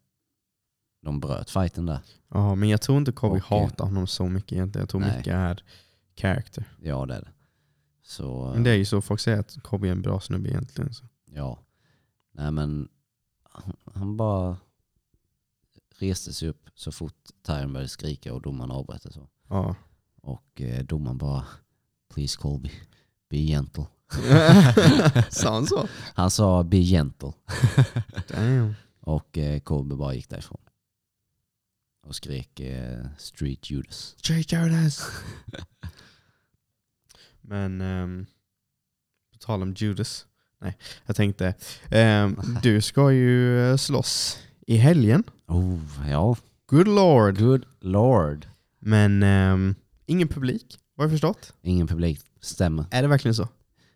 [1.03, 1.99] de bröt fighten där.
[2.29, 3.61] Ja, men jag tror inte Kobe Okej.
[3.61, 4.83] hatar honom så mycket egentligen.
[4.83, 5.17] Jag tror Nej.
[5.17, 5.63] mycket är
[6.17, 6.65] character.
[6.83, 7.33] Ja det är det.
[8.03, 10.95] Så, Men det är ju så folk säger att Kobe är en bra snubbe egentligen.
[10.95, 11.05] Så.
[11.35, 11.59] Ja.
[12.33, 12.89] Nej men,
[13.95, 14.57] han, bara
[15.99, 19.29] reste sig upp så fort Tyron började skrika och domaren avbröt så.
[19.49, 19.77] Ja.
[20.23, 21.47] Och eh, domaren bara,
[22.15, 22.71] please Colby,
[23.29, 23.87] be gentle.
[25.31, 25.89] Sa han så?
[26.15, 27.33] Han sa be gentle.
[28.29, 28.75] Damn.
[29.01, 30.61] Och eh, Colby bara gick därifrån.
[32.07, 34.15] Och skrek eh, Street Judas.
[34.19, 35.11] Straight Judas.
[37.41, 38.27] Men um,
[39.33, 40.27] på tal om Judas.
[40.65, 41.55] Nej, jag tänkte.
[41.91, 45.25] ehm, du ska ju eh, slåss i helgen.
[45.47, 45.79] Oh,
[46.11, 46.37] ja.
[46.67, 47.39] Good lord.
[47.39, 48.47] Good lord.
[48.79, 49.75] Men ehm,
[50.07, 51.53] ingen publik, vad jag förstått.
[51.63, 52.21] Ingen publik.
[52.41, 52.85] Stämmer.
[52.91, 53.49] Är det verkligen så?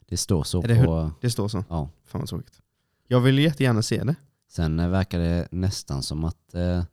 [0.08, 1.10] Det står så det på...
[1.20, 1.64] Det står så.
[1.68, 1.90] Ja.
[2.06, 2.60] Fan vad tråkigt.
[3.06, 4.14] Jag vill ju jättegärna se det.
[4.50, 6.84] Sen eh, verkar det nästan som att eh,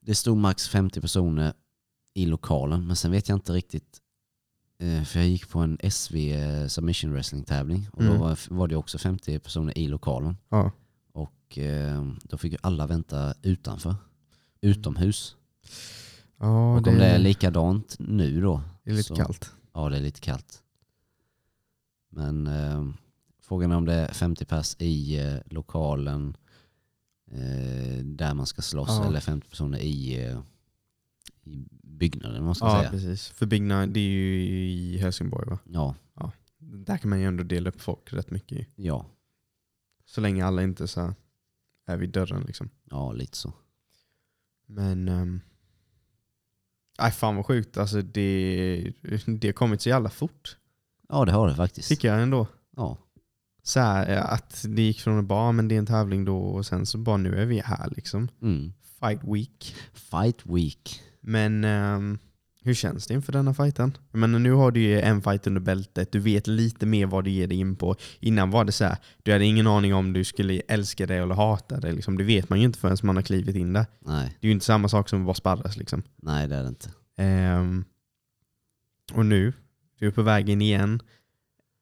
[0.00, 1.52] det stod max 50 personer
[2.14, 2.86] i lokalen.
[2.86, 4.01] Men sen vet jag inte riktigt.
[4.82, 7.88] Eh, för jag gick på en SV eh, submission wrestling tävling.
[7.92, 8.14] Och Mm.
[8.14, 10.36] då var, var det också 50 personer i lokalen.
[10.48, 10.70] Ja.
[11.12, 13.94] Och eh, då fick ju alla vänta utanför.
[14.60, 15.36] Utomhus.
[16.38, 18.62] Ja, och om det är likadant nu då.
[18.84, 19.52] det är lite så- kallt.
[19.74, 20.62] Ja, det är lite kallt.
[22.10, 22.88] Men eh,
[23.42, 26.36] frågan är om det är 50 pers i eh, lokalen
[27.30, 29.04] eh, där man ska slåss Ja.
[29.06, 30.14] eller 50 personer i,
[31.44, 31.64] i
[32.02, 32.90] byggnaden, man ska Ja, säga.
[32.90, 33.28] precis.
[33.28, 35.58] För Nine, det är ju i Helsingborg va?
[35.64, 35.94] Ja,
[36.58, 39.06] Där kan man ju ändå dela upp folk rätt mycket ja,
[40.04, 41.14] Så länge alla inte så här
[41.86, 42.70] är vid dörren liksom.
[42.90, 43.52] ja, lite så.
[44.66, 45.08] Men...
[45.08, 45.40] Um,
[47.12, 47.76] fan vad sjukt.
[47.76, 48.92] Alltså det,
[49.26, 50.56] det har kommit så jävla fort.
[51.08, 51.88] Ja, det har det faktiskt.
[51.88, 52.46] Tycker jag ändå.
[52.76, 52.98] Ja,
[53.62, 56.38] Så här, eh, att det gick från att bara, men det är en tävling då
[56.38, 58.28] och sen så bara nu är vi här liksom.
[58.42, 58.72] mm.
[59.00, 59.74] Fight week.
[59.92, 61.02] Fight week.
[61.22, 62.18] Men ehm,
[62.64, 63.96] hur känns det inför denna fighten?
[64.12, 67.30] Menar, nu har du ju en fight under bältet, du vet lite mer vad du
[67.30, 67.96] ger dig in på.
[68.20, 71.34] Innan var det så här, du hade ingen aning om du skulle älska det eller
[71.34, 71.92] hata det.
[71.92, 72.18] Liksom.
[72.18, 73.86] Det vet man ju inte förrän man har klivit in där.
[74.00, 75.76] Nej, Det är ju inte samma sak som att vara sparras.
[75.76, 76.02] Liksom.
[76.22, 76.90] nej det är det inte.
[77.16, 77.84] Ehm,
[79.12, 79.52] och nu,
[79.98, 81.00] du är på väg in igen.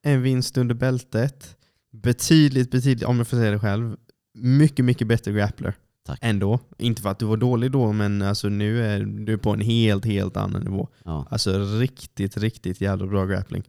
[0.03, 1.57] En vinst under bältet.
[1.93, 3.97] Betydligt, betydligt, om jag får säga det själv,
[4.35, 5.75] mycket, mycket bättre grappler.
[6.11, 6.19] Tack.
[6.23, 6.61] Ändå.
[6.79, 10.05] Inte för att du var dålig då, men alltså nu är du på en helt,
[10.05, 10.89] helt annan nivå.
[11.05, 11.27] Ja.
[11.31, 13.63] Alltså riktigt, riktigt jävla bra grappling.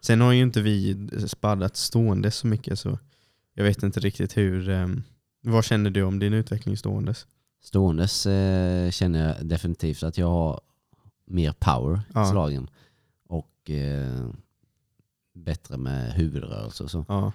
[0.00, 2.98] Sen har ju inte vi spaddat stående så mycket så
[3.54, 4.68] jag vet inte riktigt hur...
[4.68, 5.02] Um,
[5.42, 7.26] vad känner du om din utveckling ståendes?
[7.64, 10.60] Ståendes eh, känner jag definitivt att jag har
[11.26, 12.28] mer power Ja.
[12.28, 12.70] i slagen.
[13.28, 14.26] Och eh,
[15.34, 17.04] bättre med huvudrörelser och så.
[17.08, 17.32] Ja.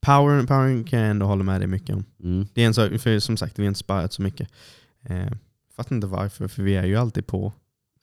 [0.00, 2.04] Power, power kan jag ändå hålla med dig mycket om.
[2.22, 2.46] Mm.
[2.54, 4.48] Det är en sak, för som sagt vi har inte sparat så mycket.
[5.04, 5.32] Eh,
[5.76, 7.52] fattar inte varför, för vi är ju alltid på.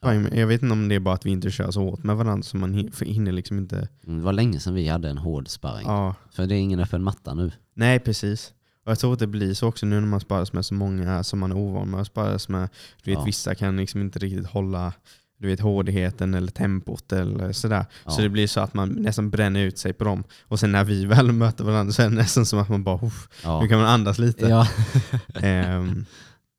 [0.00, 0.14] Ja.
[0.14, 2.42] Jag vet inte om det är bara att vi inte kör så hårt med varandra
[2.42, 3.88] så man hin- hinner liksom inte...
[4.06, 5.86] Mm, Det var länge sedan vi hade en hård sparring.
[5.86, 6.14] Ja.
[6.30, 7.52] För det är ingen öppen matta nu.
[7.74, 8.52] Nej, precis.
[8.84, 11.24] Och jag tror att det blir så också nu när man sparas med så många
[11.24, 12.68] som man är ovan med att sparas med.
[13.02, 13.24] Du vet, Ja.
[13.24, 14.92] vissa kan liksom inte riktigt hålla
[15.38, 17.86] du vet, hårdheten eller tempot eller sådär.
[18.04, 18.10] Ja.
[18.10, 20.24] Så det blir så att man nästan bränner ut sig på dem.
[20.42, 23.06] Och sen när vi väl möter varandra så är det nästan som att man bara
[23.06, 23.60] "Uff, Ja.
[23.62, 24.46] nu kan man andas lite.
[24.46, 24.68] Ja.
[25.34, 26.04] Ehm,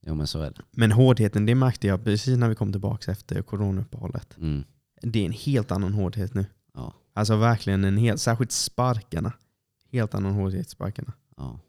[0.06, 0.62] jo men så är det.
[0.72, 4.38] men hårdheten, det märkte jag precis när vi kom tillbaka efter coronauppehållet.
[4.38, 4.64] Mm.
[5.02, 6.46] Det är en helt annan hårdhet nu.
[6.74, 6.94] Ja.
[7.14, 9.34] Alltså verkligen en helt, särskilt sparkarna.
[9.92, 11.14] Helt annan hårdhet i sparkarna.
[11.38, 11.60] Ja.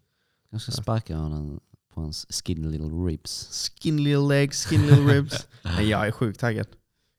[0.51, 1.61] Jag ska sparka honom
[1.95, 3.49] på hans skinny little ribs.
[3.83, 5.47] Skin little legs, skin little ribs.
[5.63, 6.67] Nej, jag är sjukt taggad.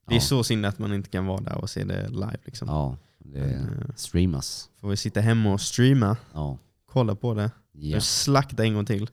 [0.10, 0.22] Det är Ja.
[0.22, 2.38] så synd att man inte kan vara där och se det live.
[2.46, 2.68] Liksom.
[2.68, 4.70] Ja, det Men, eh, streamas.
[4.78, 6.58] får vi sitta hemma och streama, Ja.
[6.86, 8.02] kolla på det, Ja.
[8.02, 9.10] slakta en gång till.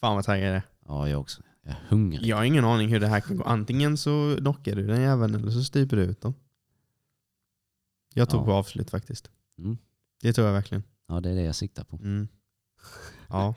[0.00, 0.62] Fan vad taggad jag är.
[0.86, 1.42] ja, jag också.
[1.62, 2.22] Jag är hungrig.
[2.26, 3.44] Jag har ingen aning hur det här kan gå.
[3.44, 6.34] Antingen så knockar du den jäveln eller så stryper du ut dem.
[8.14, 8.44] Jag tog Ja.
[8.44, 9.30] på avslut faktiskt.
[9.58, 9.78] Mm.
[10.22, 10.82] Det tror jag verkligen.
[11.08, 11.96] Ja, det är det jag siktar på.
[11.96, 12.28] Mm.
[13.28, 13.54] Ja.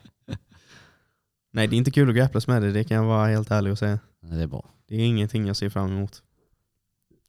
[1.52, 3.72] Nej, det är inte kul att grapplas med det, det kan jag vara helt ärlig
[3.72, 4.00] och säga.
[4.22, 4.70] Det är bra.
[4.88, 6.24] Det är ingenting jag ser fram emot.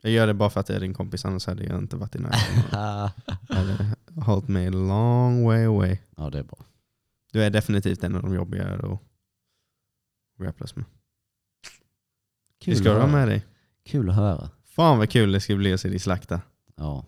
[0.02, 2.14] Jag gör det bara för att jag är din kompis, annars hade jag inte varit
[2.14, 2.64] i närheten.
[3.48, 5.98] Jag hade hållit mig a long way away.
[6.16, 6.58] ja, det är bra.
[7.32, 9.00] Du är definitivt en av de jobbigare att
[10.42, 10.84] grapplas med.
[12.60, 13.46] Kul Det ska du ha med dig.
[13.84, 14.50] Kul att höra.
[14.64, 16.40] Fan vad kul det ska bli att se dig slakta.
[16.76, 17.06] Ja,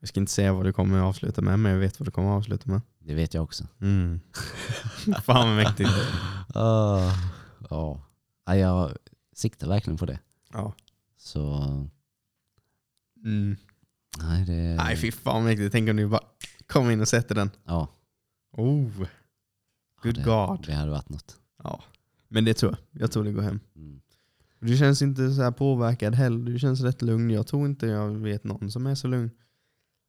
[0.00, 2.10] Jag ska inte säga vad du kommer att avsluta med, men jag vet vad du
[2.10, 2.80] kommer att avsluta med.
[2.98, 3.64] det vet jag också.
[3.80, 4.20] Mm.
[5.22, 5.90] Fan vad mäktigt.
[6.54, 7.12] Ah,
[7.70, 8.00] ja.
[8.46, 8.92] ja, jag
[9.32, 10.18] siktar verkligen på det.
[10.52, 10.72] Ja.
[11.18, 11.64] Så
[13.26, 13.56] Mm.
[14.18, 14.52] nej, det...
[14.76, 15.72] Nej fy fan vad mäktigt.
[15.72, 16.24] Tänk om du bara
[16.66, 17.50] kommer in och sätter den.
[17.64, 17.88] Ja,
[18.52, 19.06] Oh, ja,
[20.02, 20.66] good det, god.
[20.66, 21.36] Det hade varit något.
[21.62, 21.84] Ja.
[22.28, 23.02] Men det tror jag.
[23.02, 23.60] Jag tror det går hem.
[23.76, 24.00] Mm.
[24.60, 26.50] Du känns inte så här påverkad heller.
[26.52, 27.30] Du känns rätt lugn.
[27.30, 29.30] Jag tror inte jag vet någon som är så lugn.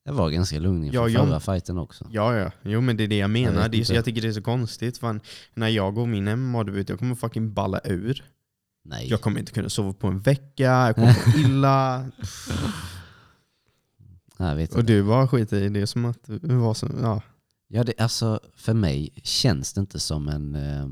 [0.04, 2.08] Jag var ganska lugn inför Ja, jag- förra fighten också.
[2.12, 2.52] Ja, ja.
[2.62, 3.62] Jo, men det är det jag menar.
[3.62, 4.98] vet det är så, jag tycker det är så konstigt.
[4.98, 5.20] Fan,
[5.54, 8.24] när jag går min MMA-debut, jag kommer fucking balla ur.
[8.86, 9.08] Nej.
[9.10, 12.12] Jag kommer inte kunna sova på en vecka, jag kommer må illa.
[14.38, 14.94] Jag vet Och inte.
[14.94, 17.22] du bara skiter i det som att var så, ja.
[17.68, 20.88] Ja, det, alltså, för mig känns det inte som en eh,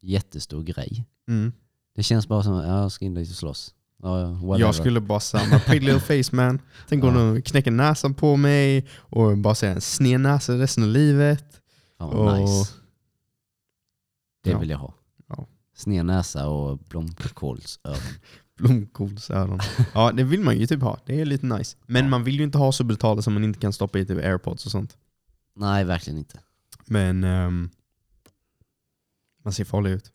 [0.00, 1.04] jättestor grej.
[1.28, 1.52] Mm.
[1.94, 3.74] Det känns bara som att ja, jag ska in dit och slåss.
[4.00, 4.58] Whatever.
[4.58, 6.58] Jag skulle bara säga my pretty little face man.
[6.88, 10.88] Tänk om de knäcker näsan på mig och bara säga en sned näsa resten av
[10.90, 11.60] livet.
[11.98, 12.72] Fan vad och- nice.
[14.44, 14.58] Det Ja.
[14.58, 14.94] vill jag ha.
[15.28, 15.46] Ja.
[15.76, 17.96] Sned näsa och blomkålsöron.
[18.58, 19.60] Blomkålsöron.
[19.94, 20.98] Ja, det vill man ju typ ha.
[21.06, 21.76] Det är lite nice.
[21.86, 22.10] Men Ja.
[22.10, 24.66] man vill ju inte ha så brutala som man inte kan stoppa i typ airpods
[24.66, 24.96] och sånt.
[25.54, 26.40] Nej, verkligen inte.
[26.86, 27.70] Men ehm,
[29.44, 30.12] man ser farlig ut.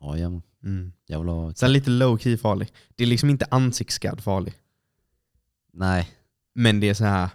[0.00, 0.92] Ja, jag, Mm.
[1.06, 1.54] jag vill ha...
[1.54, 2.72] Så här lite low key farlig.
[2.96, 4.54] Det är liksom inte ansiktsskadd farlig.
[5.72, 6.10] Nej.
[6.54, 7.30] Men det är så här.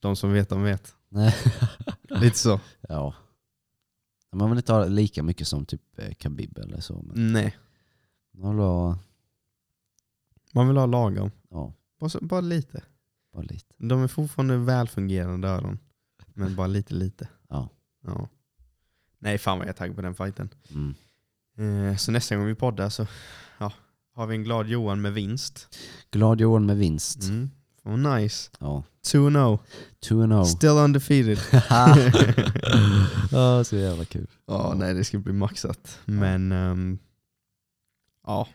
[0.00, 0.94] De som vet, de vet.
[1.08, 1.34] Nej.
[2.08, 2.60] Lite så.
[2.88, 3.14] ja.
[4.32, 7.02] Man vill inte ha lika mycket som typ eh, Khabib eller så.
[7.02, 7.56] Men Nej.
[8.32, 8.98] Man vill ha...
[10.54, 11.30] Man vill ha lagom.
[11.50, 12.82] Ja, Bara, så, bara lite.
[13.32, 13.74] bara lite.
[13.78, 15.78] De är fortfarande välfungerande öron.
[16.34, 17.28] Men bara lite lite.
[17.48, 17.68] Ja.
[18.06, 18.28] ja.
[19.18, 20.48] Nej, fan vad jag är taggad på den fighten.
[20.70, 20.94] Mm.
[21.58, 23.06] Eh, så nästa gång vi poddar så
[23.58, 23.72] ja,
[24.14, 25.78] har vi en glad Johan med vinst.
[26.10, 27.22] Glad Johan med vinst.
[27.22, 27.50] Mm.
[27.82, 28.50] Vad nice.
[28.60, 28.84] Ja.
[29.06, 29.58] 2-0.
[30.08, 30.44] 2-0.
[30.44, 31.38] Still undefeated.
[33.32, 34.26] Ja, så jävla kul.
[34.46, 36.00] Ja, nej det ska bli maxat.
[36.04, 36.98] Men ehm,
[38.26, 38.48] ja.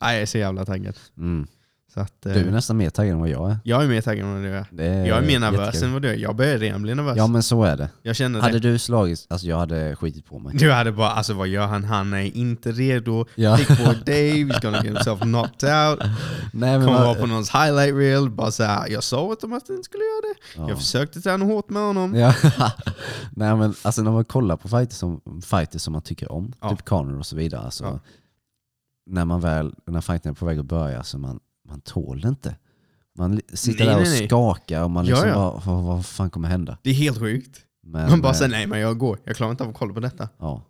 [0.00, 0.98] Nej, jag är så jävla taggad.
[1.16, 1.46] Mm.
[1.94, 3.58] Så att, eh, Du är nästan mer taggad än vad jag är.
[3.64, 4.66] jag är mer taggad än vad du är.
[4.80, 5.86] Är Jag är mer nervös jättekul.
[5.86, 6.14] än vad du är.
[6.14, 7.16] Jag börjar redan bli nervös.
[7.16, 7.88] Ja men så är det.
[8.02, 8.70] jag känner Hade det.
[8.72, 10.56] du slagit, alltså jag hade skitit på mig.
[10.56, 11.84] Du hade bara, alltså vad gör han?
[11.84, 13.24] Han är inte redo.
[13.34, 13.56] Ja.
[13.68, 15.98] Boy Dave, he's gonna get himself knocked out.
[16.52, 18.30] Nej, men Kommer vara på någons highlight reel.
[18.30, 20.60] Bara såhär, jag sa åt dem att jag inte skulle göra det.
[20.62, 20.68] ja.
[20.68, 22.14] Jag försökte träna hårt med honom.
[22.14, 22.34] Ja.
[23.30, 25.20] Nej men alltså när man kollar på fighters som,
[25.50, 26.70] fighters som man tycker om, Ja.
[26.70, 27.60] typ Conor och så vidare.
[27.60, 28.00] Alltså.
[29.06, 32.28] När man väl, när fighten är på väg att börja, så man, man tål det
[32.28, 32.56] inte.
[33.18, 34.28] Man sitter Nej, där och nej, nej.
[34.28, 35.34] skakar och man Ja, liksom ja.
[35.34, 36.78] bara, vad, vad fan kommer hända?
[36.82, 37.60] Det är helt sjukt.
[37.86, 39.94] Men, Man bara eh, säger nej men jag går, jag klarar inte av att kolla
[39.94, 40.28] på detta.
[40.38, 40.64] Ja.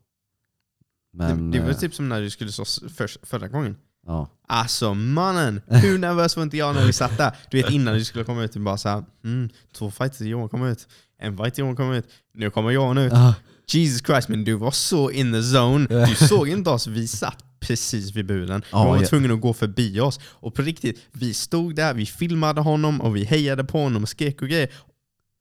[1.12, 3.77] Men, det, det var eh, typ som när du skulle slåss för, förra gången.
[4.07, 4.29] ja.
[4.49, 7.37] Alltså mannen, hur nervös var inte jag när vi satt där?
[7.51, 10.49] Du vet innan du skulle komma ut, du bara såhär, mm, två fighter till Johan
[10.49, 10.89] kommer ut,
[11.19, 13.12] en fight till Johan kommer ut, nu kommer Johan ut.
[13.12, 13.35] Ah,
[13.66, 16.07] Jesus Christ, men du var så in the zone.
[16.07, 18.63] Du såg inte oss, vi satt precis vid buren.
[18.73, 19.07] Ja, Han var ja.
[19.09, 20.21] tvungen att gå förbi oss.
[20.25, 24.09] Och på riktigt, vi stod där, vi filmade honom och vi hejade på honom och
[24.09, 24.71] skrek och grejer.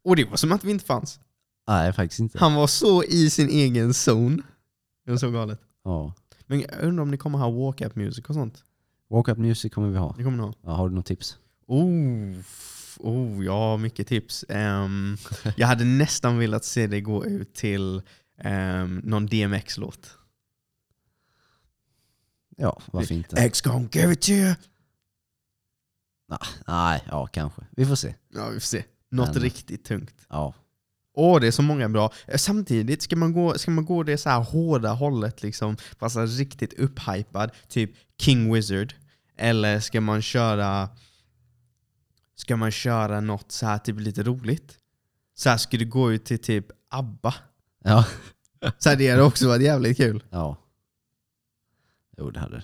[0.04, 1.20] Och det var som att vi inte fanns.
[1.68, 2.40] nej, faktiskt inte.
[2.40, 4.38] Han var så i sin egen zone.
[5.06, 5.62] Det var så galet.
[5.84, 6.14] Ja.
[6.48, 8.64] Men jag undrar om ni kommer ha walk-up music och sånt?
[9.10, 10.16] Walk-up music kommer vi ha.
[10.18, 10.54] Det kommer ni ha?
[10.66, 11.38] Ja, har du något tips?
[11.68, 12.34] Oh,
[12.98, 14.46] oh ja, mycket tips.
[14.50, 15.18] Ehm,
[15.56, 18.02] jag hade nästan velat se det gå ut till
[18.44, 20.17] um, någon DMX-låt.
[22.58, 23.36] Ja, varför inte?
[23.36, 24.56] X gon give it to you.
[26.68, 27.62] Nej, ja kanske.
[27.72, 28.16] Vi får se.
[28.34, 28.84] Ja, vi får se.
[29.12, 30.26] Något Men- riktigt tungt.
[30.30, 30.54] Ja.
[31.14, 32.14] Åh, det är så många bra.
[32.28, 36.18] Eh, Samtidigt, ska man gå, ska man gå det så här hårda hållet, liksom, fast
[36.18, 38.94] riktigt upphypad, typ King Wizard,
[39.38, 40.90] eller ska man köra
[42.36, 44.78] Ska man köra något så här typ lite roligt?
[45.36, 47.34] Så här ska du gå ut till typ ABBA?
[47.84, 48.06] Ja.
[48.78, 50.24] Så här, det hade också varit jävligt kul.
[50.30, 50.58] ja.
[52.18, 52.64] Jo, det hade det.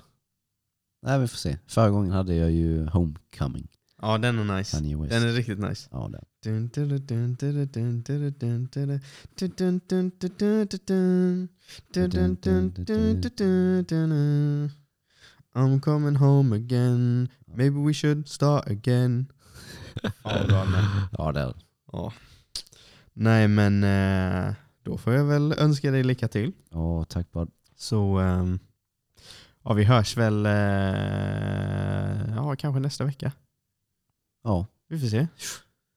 [1.02, 1.58] Nej, vi får se.
[1.68, 3.68] Förra gången hade jag ju Homecoming.
[4.02, 4.80] Ja, den är nice.
[4.80, 5.90] Den är riktigt nice.
[5.92, 6.26] Ja, den.
[15.54, 17.30] I'm coming home again.
[17.46, 19.32] Maybe we should start again.
[20.24, 20.84] ja, bra med.
[21.12, 21.54] Ja, det
[21.92, 22.14] Ja.
[23.14, 23.86] Nej, men
[24.84, 26.52] då får jag väl önska dig lycka till.
[26.70, 27.50] Ja, tack bud.
[27.76, 28.20] Så...
[28.20, 28.60] Um,
[29.64, 30.52] ja, vi hörs väl eh,
[32.36, 33.32] ja, kanske nästa vecka.
[34.44, 34.66] Ja.
[34.88, 35.28] Vi får se.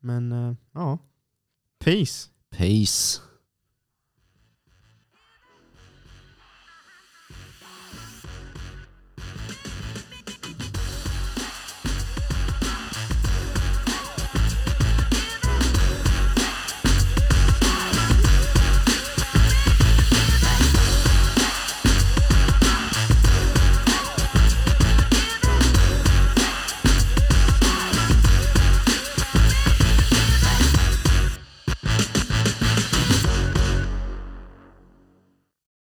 [0.00, 0.98] Men eh, ja,
[1.84, 2.28] peace.
[2.50, 3.20] Peace.